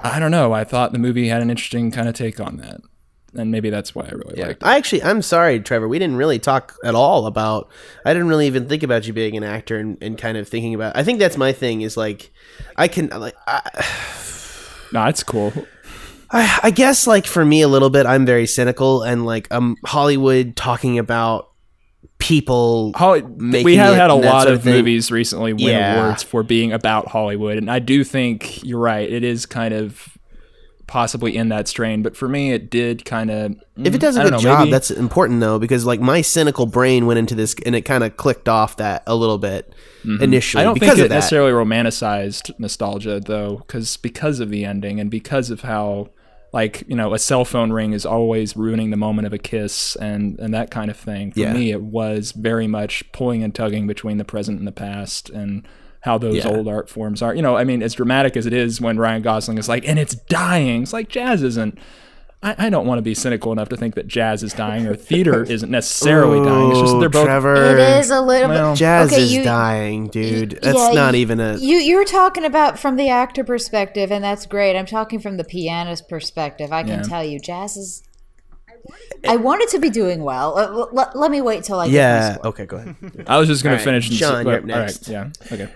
[0.00, 2.80] I don't know, I thought the movie had an interesting kind of take on that.
[3.34, 4.66] And maybe that's why I really liked it.
[4.66, 5.86] I actually, I'm sorry, Trevor.
[5.86, 7.68] We didn't really talk at all about.
[8.04, 10.72] I didn't really even think about you being an actor and, and kind of thinking
[10.72, 10.96] about.
[10.96, 11.82] I think that's my thing.
[11.82, 12.30] Is like,
[12.76, 13.34] I can like.
[13.46, 13.60] I,
[14.92, 15.52] No, it's cool.
[16.30, 19.76] I, I guess like for me a little bit, I'm very cynical and like um
[19.84, 21.50] Hollywood talking about
[22.18, 22.92] people.
[22.96, 24.74] Holly, making we have had a lot sort of thing.
[24.74, 26.00] movies recently win Yeah.
[26.02, 29.10] awards for being about Hollywood, and I do think you're right.
[29.10, 30.16] It is kind of
[30.86, 33.54] possibly in that strain, but for me, it did kind of.
[33.76, 36.66] If it does a good know, job, maybe- that's important though, because like my cynical
[36.66, 39.72] brain went into this and it kind of clicked off that a little bit
[40.04, 40.30] initially.
[40.30, 40.58] Mm-hmm.
[40.58, 45.10] I don't because think it necessarily romanticized nostalgia though, because because of the ending and
[45.10, 46.08] because of how
[46.52, 49.96] like you know a cell phone ring is always ruining the moment of a kiss
[49.96, 51.32] and and that kind of thing.
[51.32, 51.52] For Yeah.
[51.52, 55.66] me, it was very much pulling and tugging between the present and the past and.
[56.02, 56.50] How those Yeah.
[56.50, 57.56] old art forms are, you know.
[57.56, 60.84] I mean, as dramatic as it is when Ryan Gosling is like, and it's dying.
[60.84, 61.76] It's like jazz isn't.
[62.40, 64.94] I, I don't want to be cynical enough to think that jazz is dying or
[64.94, 66.70] theater isn't necessarily dying.
[66.70, 67.24] It's just Ooh, they're both.
[67.26, 67.56] Trevor.
[67.76, 68.78] It is a little Well, bit.
[68.78, 70.58] Jazz okay, is you, dying, dude.
[70.62, 71.56] That's yeah, not you- even a.
[71.56, 74.76] You you're talking about from the actor perspective, and that's great.
[74.78, 76.72] I'm talking from the pianist perspective.
[76.72, 77.02] I can Yeah.
[77.02, 78.02] tell you, jazz is.
[79.28, 80.56] I wanted to be doing well.
[80.56, 82.34] Uh, l- l- let me wait till I get yeah.
[82.34, 82.46] score.
[82.46, 82.66] Okay.
[82.66, 82.94] Go ahead.
[83.26, 84.06] I was just going All to right, finish.
[84.06, 85.08] and s- you're up all right, next.
[85.08, 85.28] yeah.
[85.52, 85.68] Okay.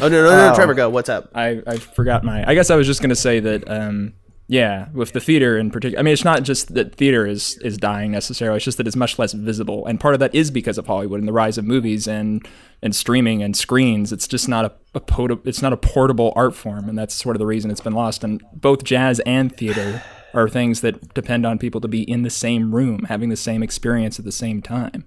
[0.00, 0.54] Oh no no no, no Oh.
[0.54, 0.90] Trevor, go.
[0.90, 1.30] What's up?
[1.34, 2.48] I, I forgot my.
[2.48, 3.68] I guess I was just going to say that.
[3.68, 4.12] Um,
[4.52, 5.98] yeah, with the theater in particular.
[5.98, 8.56] I mean, it's not just that theater is is dying necessarily.
[8.56, 11.20] It's just that it's much less visible, and part of that is because of Hollywood
[11.20, 12.46] and the rise of movies and
[12.82, 14.12] and streaming and screens.
[14.12, 17.40] It's just not a, a It's not a portable art form, and that's sort of
[17.40, 18.22] the reason it's been lost.
[18.24, 20.02] And both jazz and theater
[20.34, 23.62] are things that depend on people to be in the same room, having the same
[23.62, 25.04] experience at the same time.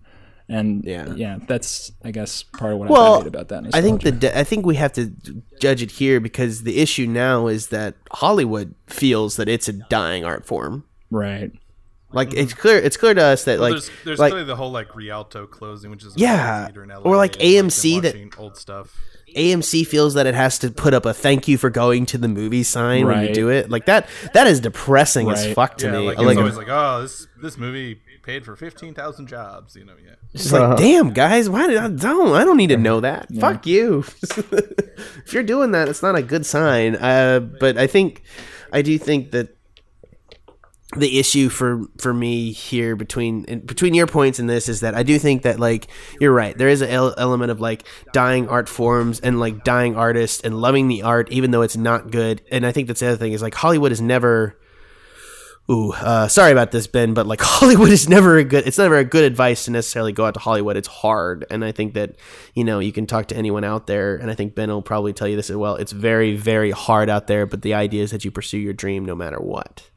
[0.47, 1.13] And Yeah.
[1.15, 3.63] yeah, that's I guess part of what I well, valued about that.
[3.73, 4.11] I think nostalgia.
[4.33, 5.11] the I think we have to
[5.59, 10.23] judge it here because the issue now is that Hollywood feels that it's a dying
[10.23, 10.83] art form.
[11.09, 11.51] right.
[12.11, 14.55] Like it's clear, it's clear to us that Well, like there's there's like clearly the
[14.55, 16.69] whole like Rialto closing, which is a Yeah.
[16.69, 18.95] in LA, Or, like, and, them AMC that- old stuff.
[19.35, 22.29] AMC feels that it has to put up a thank you for going to the
[22.29, 23.33] movie sign when you Right.
[23.33, 23.69] do it.
[23.69, 25.97] Like that that is depressing as fuck to Yeah, me.
[26.07, 29.75] like, Like, it's always like, oh, this this movie paid for fifteen thousand jobs.
[29.75, 30.15] You know, yeah.
[30.33, 32.33] It's like, damn, guys, why did I don't?
[32.33, 33.33] I don't need to know that.
[33.33, 34.03] Fuck you.
[34.23, 36.95] if you're doing that, it's not a good sign.
[36.95, 38.23] Uh, but I think,
[38.73, 39.55] I do think that
[40.97, 45.03] the issue for for me here between between your points and this is that I
[45.03, 45.87] do think that like
[46.19, 46.57] you're right.
[46.57, 50.59] There is an el- element of like dying art forms and like dying artists and
[50.59, 52.41] loving the art even though it's not good.
[52.51, 54.57] And I think that's the other thing is like Hollywood is never
[55.69, 58.67] Ooh, uh, sorry about this, Ben, but like Hollywood is never a good.
[58.67, 60.77] It's never a good advice to necessarily go out to Hollywood.
[60.77, 62.15] It's hard, and I think that
[62.53, 65.11] you know you can talk to anyone out there, and I think Ben will probably
[65.11, 65.75] tell you this as well.
[65.75, 69.05] It's very, very hard out there, but the idea is that you pursue your dream
[69.05, 69.89] no matter what.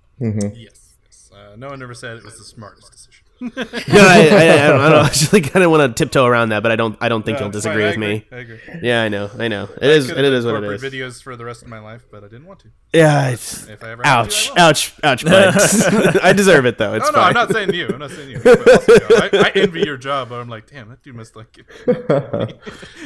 [0.56, 0.94] Yes.
[1.04, 1.30] yes.
[1.34, 3.17] Uh, no one ever said it was the smartest decision.
[3.40, 6.62] no, I, I, I don't, I don't actually kind of want to tiptoe around that,
[6.62, 6.96] but I don't.
[7.00, 7.76] I don't think No, you'll it's fine.
[7.76, 8.06] disagree with agree.
[8.08, 8.26] me.
[8.32, 8.60] I agree.
[8.82, 9.64] Yeah, I know, I know.
[9.80, 10.06] It is.
[10.06, 10.82] Could've It done is what it is.
[10.82, 12.68] Videos for the rest of my life, but I didn't want to.
[12.92, 13.68] Yeah, it's.
[13.68, 14.50] If I ever have to, Ouch!
[14.50, 14.68] I will.
[14.70, 14.94] Ouch!
[15.04, 15.24] Ouch!
[16.04, 16.18] Bud.
[16.22, 16.94] I deserve it though.
[16.94, 17.28] It's No, no, fine.
[17.28, 17.86] I'm not saying you.
[17.88, 18.36] I'm not saying you.
[18.44, 21.36] Everybody you know, I, I envy your job, but I'm like, damn, that dude must
[21.36, 22.58] like it,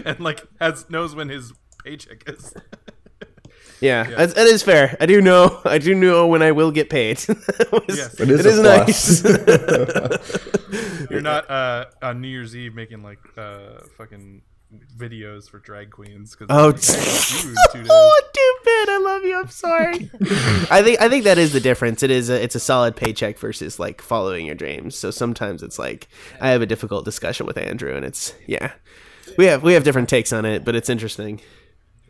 [0.07, 1.53] and like has knows when his
[1.85, 2.55] paycheck is.
[3.83, 4.97] Yeah, It's, it is fair.
[5.01, 5.61] I do know.
[5.65, 7.19] I do know when I will get paid.
[7.29, 8.21] It was- Yes.
[8.21, 9.25] It is it a is plus.
[9.25, 11.11] nice.
[11.11, 14.43] You're not uh, on New Year's Eve making like uh, fucking
[14.97, 16.35] videos for drag queens.
[16.35, 18.93] Cause Oh, like, hey, dude, oh, stupid!
[18.93, 19.39] I love you.
[19.39, 20.11] I'm sorry.
[20.71, 22.03] I think I think that is the difference.
[22.03, 24.97] It is a, it's a solid paycheck versus like following your dreams.
[24.97, 26.09] So sometimes it's like
[26.41, 28.73] I have a difficult discussion with Andrew, and it's yeah,
[29.37, 31.41] we have we have different takes on it, but it's interesting.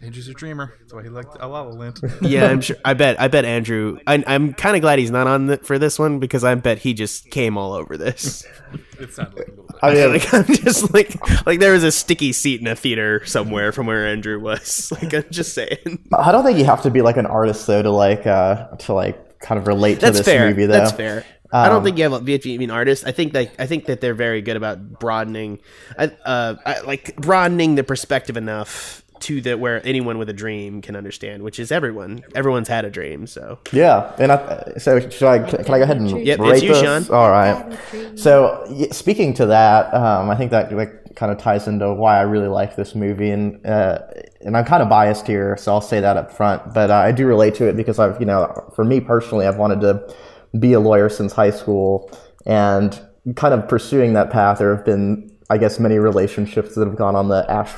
[0.02, 0.74] Andrew's a dreamer.
[0.80, 2.00] That's why he liked a La La Land.
[2.22, 2.76] Yeah, I'm sure.
[2.84, 3.20] I bet.
[3.20, 3.98] I bet Andrew.
[4.06, 6.78] I, I'm kind of glad he's not on the, for this one because I bet
[6.78, 8.44] he just came all over this.
[8.98, 9.76] it sounded like a little bit.
[9.82, 13.24] I mean, like I'm just like like there was a sticky seat in a theater
[13.26, 14.92] somewhere from where Andrew was.
[14.92, 16.08] Like I'm just saying.
[16.12, 18.92] I don't think you have to be like an artist though to like uh to
[18.94, 20.48] like kind of relate to That's this fair.
[20.48, 20.72] movie though.
[20.72, 21.24] That's fair.
[21.54, 23.06] I don't Um, think you have a VHV mean artist.
[23.06, 25.58] I think that I think that they're very good about broadening,
[25.98, 26.54] uh, uh,
[26.86, 31.58] like broadening the perspective enough to that where anyone with a dream can understand, which
[31.58, 32.22] is everyone.
[32.34, 35.38] Everyone's had a dream, so Yeah, and I, so should I?
[35.38, 36.82] Can I go ahead and Yep, it's rate you, this?
[36.82, 37.14] Sean.
[37.14, 37.78] All right.
[38.16, 42.22] So speaking to that, um, I think that like, kind of ties into why I
[42.22, 43.98] really like this movie, and uh,
[44.40, 46.74] and I'm kind of biased here, so I'll say that up front.
[46.74, 49.56] But uh, I do relate to it because I've, you know, for me personally, I've
[49.56, 50.14] wanted to
[50.58, 52.10] be a lawyer since high school,
[52.46, 53.00] and
[53.36, 54.58] kind of pursuing that path.
[54.58, 57.72] There have been, I guess, many relationships that have gone on the ash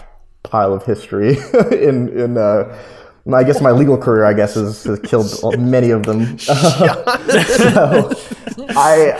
[0.44, 1.36] pile of history
[1.72, 2.38] in in.
[2.38, 2.78] Uh,
[3.32, 6.38] I guess my legal career, I guess, has, has killed many of them.
[6.38, 6.54] so,
[8.76, 9.14] I,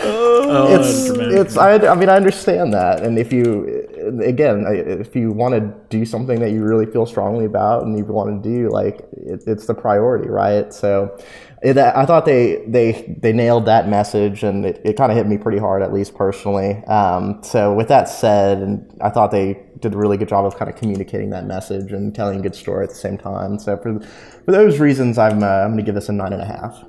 [0.69, 3.87] it's, it's, I, I mean, I understand that, and if you,
[4.23, 8.05] again, if you want to do something that you really feel strongly about and you
[8.05, 10.71] want to do, like, it, it's the priority, right?
[10.71, 11.17] So,
[11.63, 15.25] it, I thought they they they nailed that message, and it, it kind of hit
[15.25, 16.75] me pretty hard, at least personally.
[16.85, 20.55] Um, so, with that said, and I thought they did a really good job of
[20.57, 23.59] kind of communicating that message and telling a good story at the same time.
[23.59, 26.41] So, for for those reasons, I'm uh, I'm going to give this a nine and
[26.41, 26.83] a half.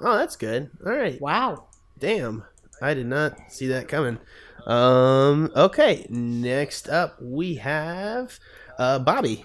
[0.00, 0.70] oh, that's good.
[0.84, 1.68] All right, Wow.
[1.98, 2.44] damn,
[2.80, 4.18] I did not see that coming.
[4.66, 8.38] Um, okay, next up we have
[8.78, 9.44] uh Bobbye.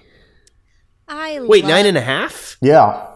[1.07, 2.57] I Wait, love- nine and a half?
[2.61, 3.07] Yeah.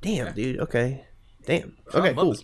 [0.00, 0.58] Damn, dude.
[0.60, 1.04] Okay,
[1.46, 1.76] damn.
[1.94, 2.34] Okay, cool.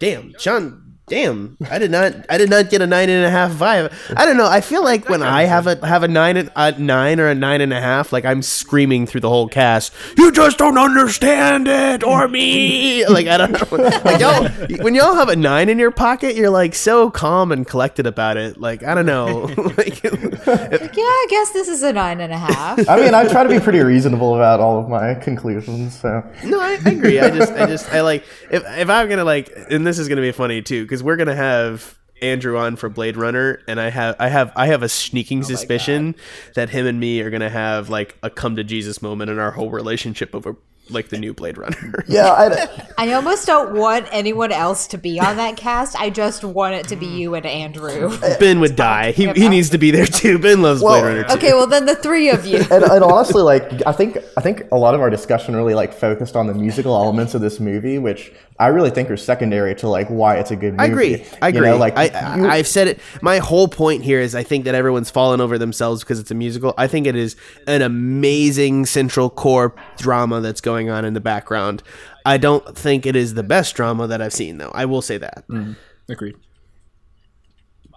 [0.00, 0.87] Damn, Sean.
[1.08, 2.14] Damn, I did not.
[2.28, 3.92] I did not get a nine and a half vibe.
[4.16, 4.46] I don't know.
[4.46, 7.34] I feel like when I have a have a nine and a nine or a
[7.34, 9.92] nine and a half, like I'm screaming through the whole cast.
[10.16, 13.04] You just don't understand it, or me.
[13.08, 13.76] Like I don't know.
[14.04, 14.48] Like y'all,
[14.82, 18.36] when y'all have a nine in your pocket, you're like so calm and collected about
[18.36, 18.58] it.
[18.60, 19.50] Like I don't know.
[19.76, 22.88] like, Yeah, I guess this is a nine and a half.
[22.88, 25.98] I mean, I try to be pretty reasonable about all of my conclusions.
[25.98, 27.18] So No, I, I agree.
[27.18, 30.20] I just, I just, I like if if I'm gonna like, and this is gonna
[30.20, 34.16] be funny too, because we're gonna have Andrew on for Blade Runner, and I have,
[34.18, 36.14] I have, I have a sneaking oh suspicion
[36.54, 39.52] that him and me are gonna have like a come to Jesus moment in our
[39.52, 40.56] whole relationship over
[40.90, 41.76] like the new Blade Runner.
[42.08, 45.98] Yeah, I, I almost don't want anyone else to be on that cast.
[46.00, 48.16] I just want it to be you and Andrew.
[48.40, 49.10] ben would die.
[49.12, 50.38] He, he needs to be there too.
[50.38, 51.34] Ben loves Well, Blade Runner too.
[51.34, 52.58] Okay, well then the three of you.
[52.70, 55.92] and, and honestly, like I think I think a lot of our discussion really like
[55.92, 59.88] focused on the musical elements of this movie, which I really think are secondary to
[59.88, 60.82] like why it's a good movie.
[60.82, 61.26] I agree.
[61.42, 61.68] I You agree.
[61.70, 63.00] know, like I, you- I, I've said it.
[63.20, 66.34] My whole point here is I think that everyone's fallen over themselves because it's a
[66.34, 66.72] musical.
[66.78, 67.36] I think it is
[67.66, 71.82] an amazing central core drama that's going on in the background.
[72.24, 74.70] I don't think it is the best drama that I've seen, though.
[74.74, 75.44] I will say that.
[75.48, 75.72] Mm-hmm.
[76.08, 76.36] Agreed.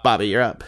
[0.03, 0.63] Bobbye, you're up.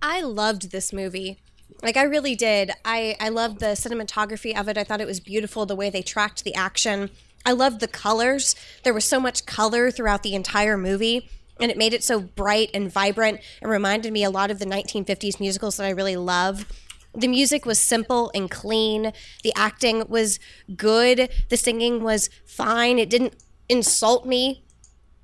[0.00, 1.40] I loved this movie.
[1.82, 2.70] Like I really did.
[2.84, 4.78] I I loved the cinematography of it.
[4.78, 7.10] I thought it was beautiful the way they tracked the action.
[7.44, 8.54] I loved the colors.
[8.84, 11.28] There was so much color throughout the entire movie
[11.60, 13.40] and it made it so bright and vibrant.
[13.60, 16.66] It reminded me a lot of the 1950s musicals that I really love.
[17.14, 19.12] The music was simple and clean.
[19.42, 20.38] The acting was
[20.76, 21.30] good.
[21.48, 22.98] The singing was fine.
[22.98, 23.36] It didn't
[23.68, 24.64] insult me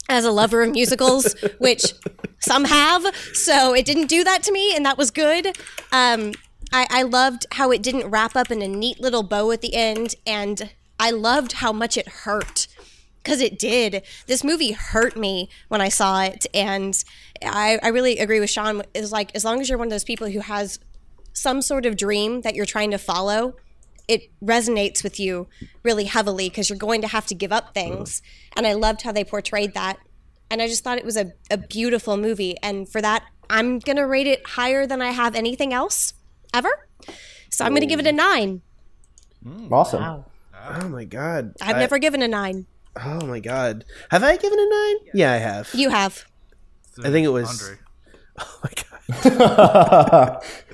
[0.08, 1.94] as a lover of musicals, which
[2.40, 3.14] some have.
[3.32, 5.46] So it didn't do that to me, and that was good.
[5.92, 6.32] Um,
[6.72, 9.74] I, I loved how it didn't wrap up in a neat little bow at the
[9.74, 12.66] end, and I loved how much it hurt.
[13.22, 14.02] Because it did.
[14.26, 16.46] This movie hurt me when I saw it.
[16.54, 16.96] And
[17.44, 18.82] I, I really agree with Sean.
[18.94, 20.78] Is like, as long as you're one of those people who has
[21.32, 23.54] some sort of dream that you're trying to follow,
[24.08, 25.46] it resonates with you
[25.82, 28.22] really heavily because you're going to have to give up things.
[28.56, 29.98] And I loved how they portrayed that.
[30.50, 32.56] And I just thought it was a, a beautiful movie.
[32.62, 36.14] And for that, I'm going to rate it higher than I have anything else
[36.52, 36.70] ever.
[37.50, 38.62] So I'm going to give it a nine.
[39.44, 39.70] Mm.
[39.70, 40.02] awesome.
[40.02, 41.54] Oh my god.
[41.62, 42.66] I've I- never given a nine.
[43.00, 43.84] Oh my god.
[44.10, 44.96] Have I given a nine?
[45.14, 45.70] Yeah, I have.
[45.72, 46.24] You have.
[47.02, 47.78] I think it was- Andre.
[48.42, 48.70] Oh my
[49.20, 50.42] god.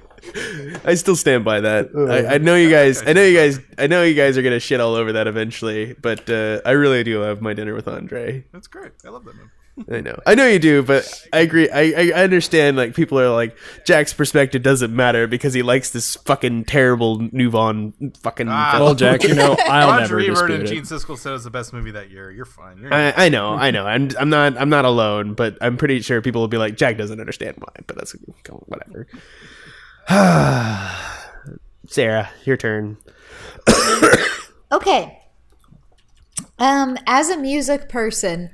[0.85, 1.91] I still stand by that.
[1.95, 3.03] I, I know you guys.
[3.07, 3.61] I know you guys.
[3.79, 5.95] I know you guys are gonna shit all over that eventually.
[5.95, 8.45] But uh, I really do love my dinner with Andre.
[8.53, 8.93] That's great.
[9.05, 9.51] I love that movie.
[9.91, 10.19] I know.
[10.25, 11.69] I know you do, but I agree.
[11.69, 12.79] I, I understand.
[12.79, 18.17] Like people are like Jack's perspective doesn't matter because he likes this fucking terrible Nuvon
[18.19, 18.49] fucking.
[18.49, 18.73] Ah.
[18.73, 18.83] film.
[18.85, 20.99] Well, Jack, you know I'll Roger never Ebert and dispute Gene.
[20.99, 22.31] Siskel said it was the best movie that year.
[22.31, 22.79] You're fine.
[22.79, 23.87] You're I, I know, I know.
[23.87, 26.97] I'm, I'm not, I'm not alone, but I'm pretty sure people will be like, Jack
[26.97, 28.17] doesn't understand why, but that's
[28.49, 29.07] whatever.
[31.89, 32.97] Sarah, your turn.
[34.71, 35.23] Okay.
[36.59, 38.51] Um, as a music person,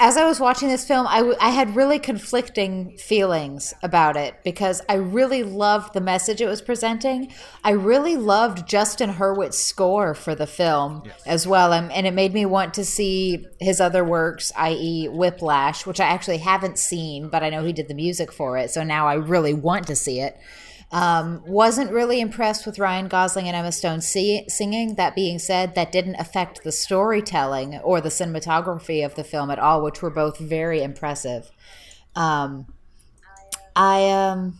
[0.00, 4.36] as I was watching this film, I, w- I had really conflicting feelings about it
[4.44, 7.32] because I really loved the message it was presenting.
[7.64, 12.32] I really loved Justin Hurwitz's score for the film as well, and, and it made
[12.32, 17.42] me want to see his other works, i.e., Whiplash, which I actually haven't seen, but
[17.42, 20.20] I know he did the music for it, so now I really want to see
[20.20, 20.36] it.
[20.90, 24.94] Um, wasn't really impressed with Ryan Gosling and Emma Stone see- singing.
[24.94, 29.58] That being said, that didn't affect the storytelling or the cinematography of the film at
[29.58, 31.50] all, which were both very impressive.
[32.16, 32.66] Um,
[33.76, 34.58] I um,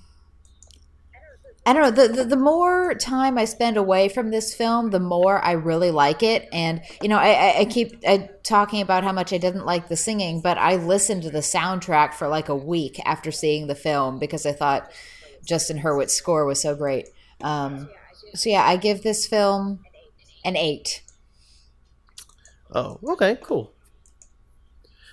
[1.64, 2.02] I don't know.
[2.02, 5.90] The, the the more time I spend away from this film, the more I really
[5.90, 6.48] like it.
[6.52, 9.88] And you know, I, I, I keep uh, talking about how much I didn't like
[9.88, 13.74] the singing, but I listened to the soundtrack for like a week after seeing the
[13.74, 14.90] film because I thought
[15.48, 17.08] Justin Hurwitz's score was so great.
[17.40, 17.88] Um,
[18.34, 19.80] so yeah, I give this film
[20.44, 21.02] an eight.
[22.72, 23.72] Oh, okay, cool.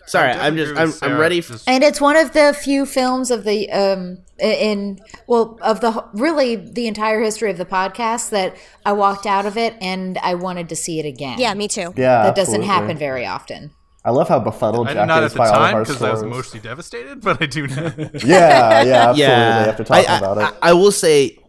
[0.08, 1.42] Sorry, I'm just, I'm, I'm ready.
[1.42, 6.06] For- And it's one of the few films of the um in well of the
[6.14, 8.56] really the entire history of the podcast that
[8.86, 11.40] I walked out of it and I wanted to see it again.
[11.40, 11.92] Yeah, me too.
[11.98, 13.72] Yeah, that doesn't happen very often.
[14.06, 15.82] I love how befuddled I Jack not is at the by all of time our
[15.82, 16.36] because I was scores.
[16.36, 17.92] mostly devastated, but I do now.
[18.24, 19.18] Yeah, yeah, absolutely.
[19.24, 21.40] yeah, After talking I, about it, I, I will say,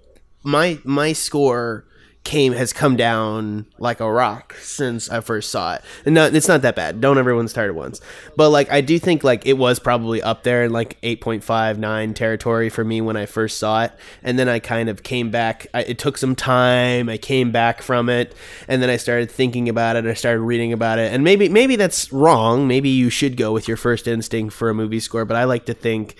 [0.43, 1.87] my my score
[2.27, 6.49] came has come down like a rock since I first saw it, and not, it's
[6.49, 7.01] not that bad.
[7.01, 8.01] Don't everyone start at once,
[8.37, 11.45] but like I do think like it was probably up there in like eight point
[11.45, 13.93] five nine territory for me when I first saw it,
[14.25, 15.69] and then I kind of came back.
[15.73, 17.09] I, it took some time.
[17.09, 18.35] I came back from it,
[18.67, 20.05] and then I started thinking about it.
[20.05, 22.67] I started reading about it, and maybe maybe that's wrong.
[22.67, 25.65] Maybe you should go with your first instinct for a movie score, but I like
[25.67, 26.17] to think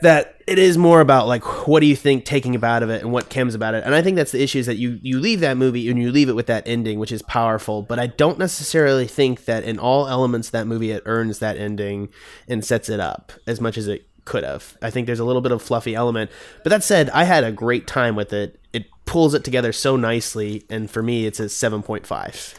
[0.00, 3.12] that it is more about like what do you think taking about of it and
[3.12, 3.84] what comes about it.
[3.84, 6.10] And i think that's the issue is that you you leave that movie and you
[6.12, 7.82] leave it with that ending which is powerful.
[7.82, 12.08] But i don't necessarily think that in all elements that movie it earns that ending
[12.48, 14.76] and sets it up as much as it could have.
[14.82, 16.30] I think there's a little bit of fluffy element.
[16.62, 18.60] But that said i had a great time with it.
[18.72, 20.64] It pulls it together so nicely.
[20.70, 22.54] And for me it's a 7.5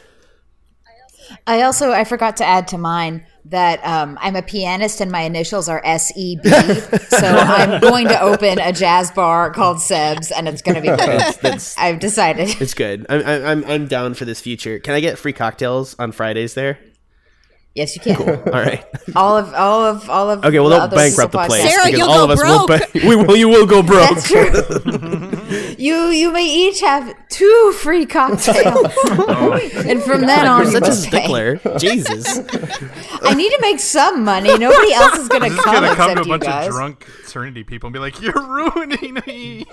[1.46, 3.24] I also I forgot to add to mine.
[3.46, 6.44] That um, I'm a pianist and my initials are SEB.
[6.44, 10.88] so I'm going to open a jazz bar called Seb's and it's going to be
[11.42, 11.74] great.
[11.78, 12.60] I've decided.
[12.60, 13.06] It's good.
[13.08, 14.78] I'm, I'm I'm down for this future.
[14.78, 16.78] Can I get free cocktails on Fridays there?
[17.74, 18.16] Yes, you can.
[18.16, 18.28] Cool.
[18.28, 18.84] All right.
[19.14, 20.58] All of all of all of Okay.
[20.58, 22.66] Well, the don't bankrupt the place Sarah, you'll all go of us will.
[22.66, 22.92] broke.
[22.92, 23.36] Ba- we will.
[23.36, 24.10] You will go broke.
[24.10, 24.50] That's true.
[25.80, 29.58] you you may each have two free cocktails, oh.
[29.86, 31.18] and from then on, You're you such a must pay.
[31.18, 31.56] stickler.
[31.78, 32.38] Jesus.
[33.22, 34.56] I need to make some money.
[34.58, 36.66] Nobody else is going to This is come gonna come to a bunch guys.
[36.66, 39.66] of drunk Trinity people and be like, "You're ruining me."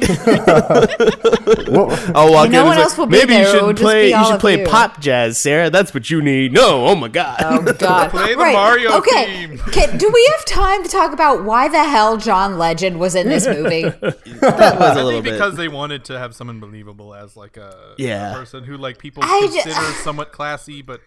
[2.16, 4.10] I'll walk no in one say, else will be Maybe there, you should play.
[4.10, 5.70] You should play you." pop jazz, Sarah.
[5.70, 6.53] That's what you need.
[6.53, 6.86] No.
[6.88, 7.38] Oh my god.
[7.43, 8.12] Oh God!
[8.12, 8.53] Play the right.
[8.53, 9.47] Mario okay.
[9.47, 9.58] theme.
[9.72, 13.28] Can, do we have time to talk about why the hell John Legend was in
[13.30, 13.84] this movie?
[13.84, 15.34] that was I a little bit.
[15.34, 18.34] because they wanted to have someone believable as like a, Yeah.
[18.34, 21.02] person who like people I ju- consider somewhat classy, but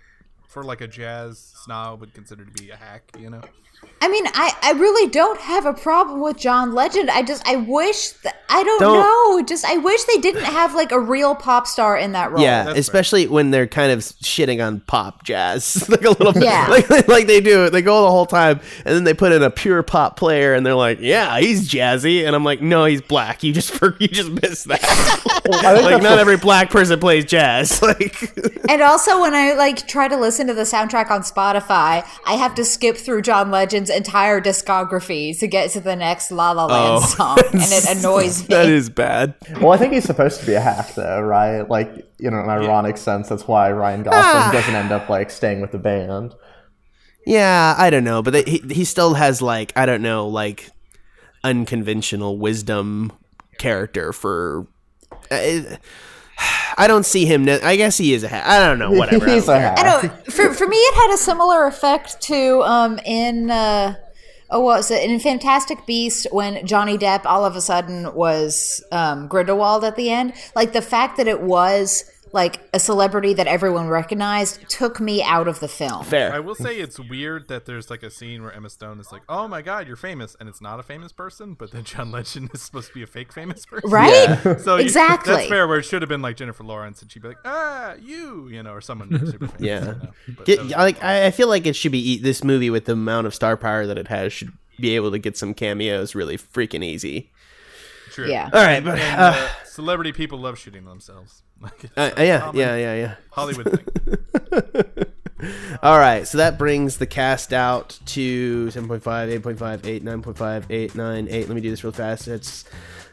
[0.48, 3.02] for like a jazz snob would consider to be a hack.
[3.18, 3.42] You know.
[4.02, 7.10] I mean, I, I really don't have a problem with John Legend.
[7.10, 9.42] I just I wish that I don't, Don't- know.
[9.46, 12.42] Just I wish they didn't have like a real pop star in that role.
[12.42, 16.44] Yeah, That's especially when they're kind of shitting on pop jazz, like a little bit,
[16.44, 16.66] Yeah.
[16.68, 17.68] like, like they do.
[17.68, 20.64] They go the whole time, and then they put in a pure pop player, and
[20.64, 23.42] they're like, "Yeah, he's jazzy," and I'm like, "No, he's black.
[23.42, 24.82] You just you just missed that.
[24.82, 27.82] I think like, not every black person plays jazz.
[27.82, 28.34] Like,
[28.68, 32.54] And also, when I like try to listen to the soundtrack on Spotify, I have
[32.56, 37.04] to skip through John Legend's entire discography to get to the next La La Land
[37.04, 37.06] Oh.
[37.06, 38.48] song, and it annoys me.
[38.48, 39.34] that is bad.
[39.60, 41.62] Well, I think he's supposed to be a hack, though, right?
[41.62, 44.50] Like, you know, in an ironic sense, that's why Ryan Gosling Ah.
[44.52, 46.34] doesn't end up like staying with the band.
[47.24, 50.70] Yeah, I don't know, but they, he he still has like I don't know like
[51.44, 53.12] unconventional wisdom
[53.58, 54.66] character for.
[55.30, 55.76] Uh,
[56.78, 57.44] I don't see him.
[57.44, 58.46] Ne- I guess he is a hack.
[58.46, 58.90] I don't know.
[58.98, 59.28] Whatever.
[59.28, 59.68] I he's don't a care.
[59.68, 59.78] hack.
[59.78, 60.32] I don't.
[60.32, 63.94] For for me, it had a similar effect to um in uh
[64.50, 68.82] oh what was it in Fantastic Beast when Johnny Depp all of a sudden was
[68.92, 70.32] um Grindelwald at the end.
[70.54, 75.48] Like the fact that it was like a celebrity that everyone recognized took me out
[75.48, 76.04] of the film.
[76.04, 76.32] Fair.
[76.32, 79.22] I will say it's weird that there's like a scene where Emma Stone is like,
[79.28, 82.50] "Oh my God, you're famous," and it's not a famous person, but then John Legend
[82.54, 84.38] is supposed to be a fake famous person, Right?
[84.60, 85.34] So you- Exactly.
[85.34, 85.66] that's fair.
[85.66, 88.62] Where it should have been like Jennifer Lawrence, and she'd be like, "Ah, you," you
[88.62, 89.60] know, or someone super famous.
[89.60, 89.80] Yeah.
[90.26, 90.44] you know?
[90.44, 93.26] Get, like I I feel like it should be e- this movie with the amount
[93.26, 96.82] of star power that it has should be able to get some cameos really freaking
[96.84, 97.30] easy.
[98.24, 98.30] True.
[98.30, 98.50] Yeah.
[98.52, 101.42] All right, but And uh, uh, celebrity people love shooting themselves.
[101.62, 103.14] Like, it's uh, yeah, yeah, yeah, yeah.
[103.32, 103.84] Hollywood thing.
[105.82, 109.02] All right, so that brings the cast out to 7.5,
[109.40, 111.48] 8.5, 8, 9.5, 8, 9, 8.
[111.48, 112.24] Let me do this real fast.
[112.24, 112.64] That's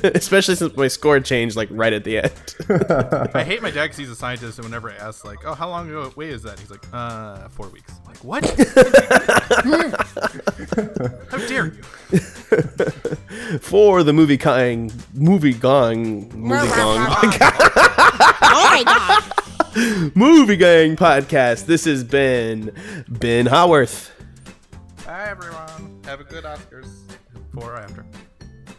[0.04, 2.32] Especially since my score changed like right at the end.
[3.34, 5.70] I hate my dad because he's a scientist, and whenever I ask, like, "Oh, how
[5.70, 8.46] long away is that?" He's like, "Uh, four weeks." I'm like, what?
[11.32, 11.82] how dare you?
[13.60, 20.16] For the movie going, movie gong, movie gong, oh my god.
[20.16, 21.66] movie gang podcast.
[21.66, 22.72] This has been
[23.08, 24.12] Ben Howarth,
[25.06, 26.02] Hi everyone.
[26.06, 26.90] Have a good Oscars.
[27.52, 28.06] Before or after?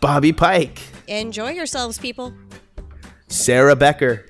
[0.00, 2.32] Bobbye Pike, Enjoy yourselves, people.
[3.28, 4.26] Sarah Becker,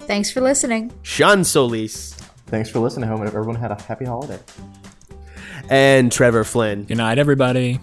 [0.00, 0.92] Thanks for listening.
[1.02, 2.12] Sean Solis,
[2.46, 3.08] Thanks for listening.
[3.08, 4.38] I hope everyone had a happy holiday.
[5.70, 6.84] and Trevor Flynn.
[6.84, 7.80] Good night, everybody.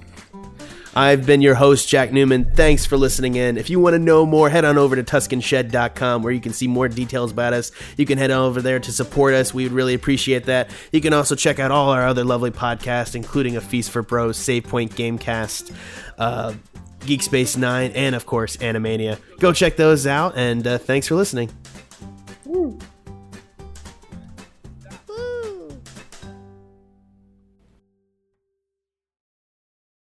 [0.93, 2.51] I've been your host, Jack Newman.
[2.53, 3.57] Thanks for listening in.
[3.57, 6.67] If you want to know more, head on over to TuscanShed.com where you can see
[6.67, 7.71] more details about us.
[7.97, 9.53] You can head on over there to support us.
[9.53, 10.69] We would really appreciate that.
[10.91, 14.35] You can also check out all our other lovely podcasts, including A Feast for Bros,
[14.37, 15.73] Save Point Gamecast,
[16.17, 16.53] uh,
[17.05, 19.19] Geek Space 9, and of course, Animania.
[19.39, 21.49] Go check those out, and uh, thanks for listening.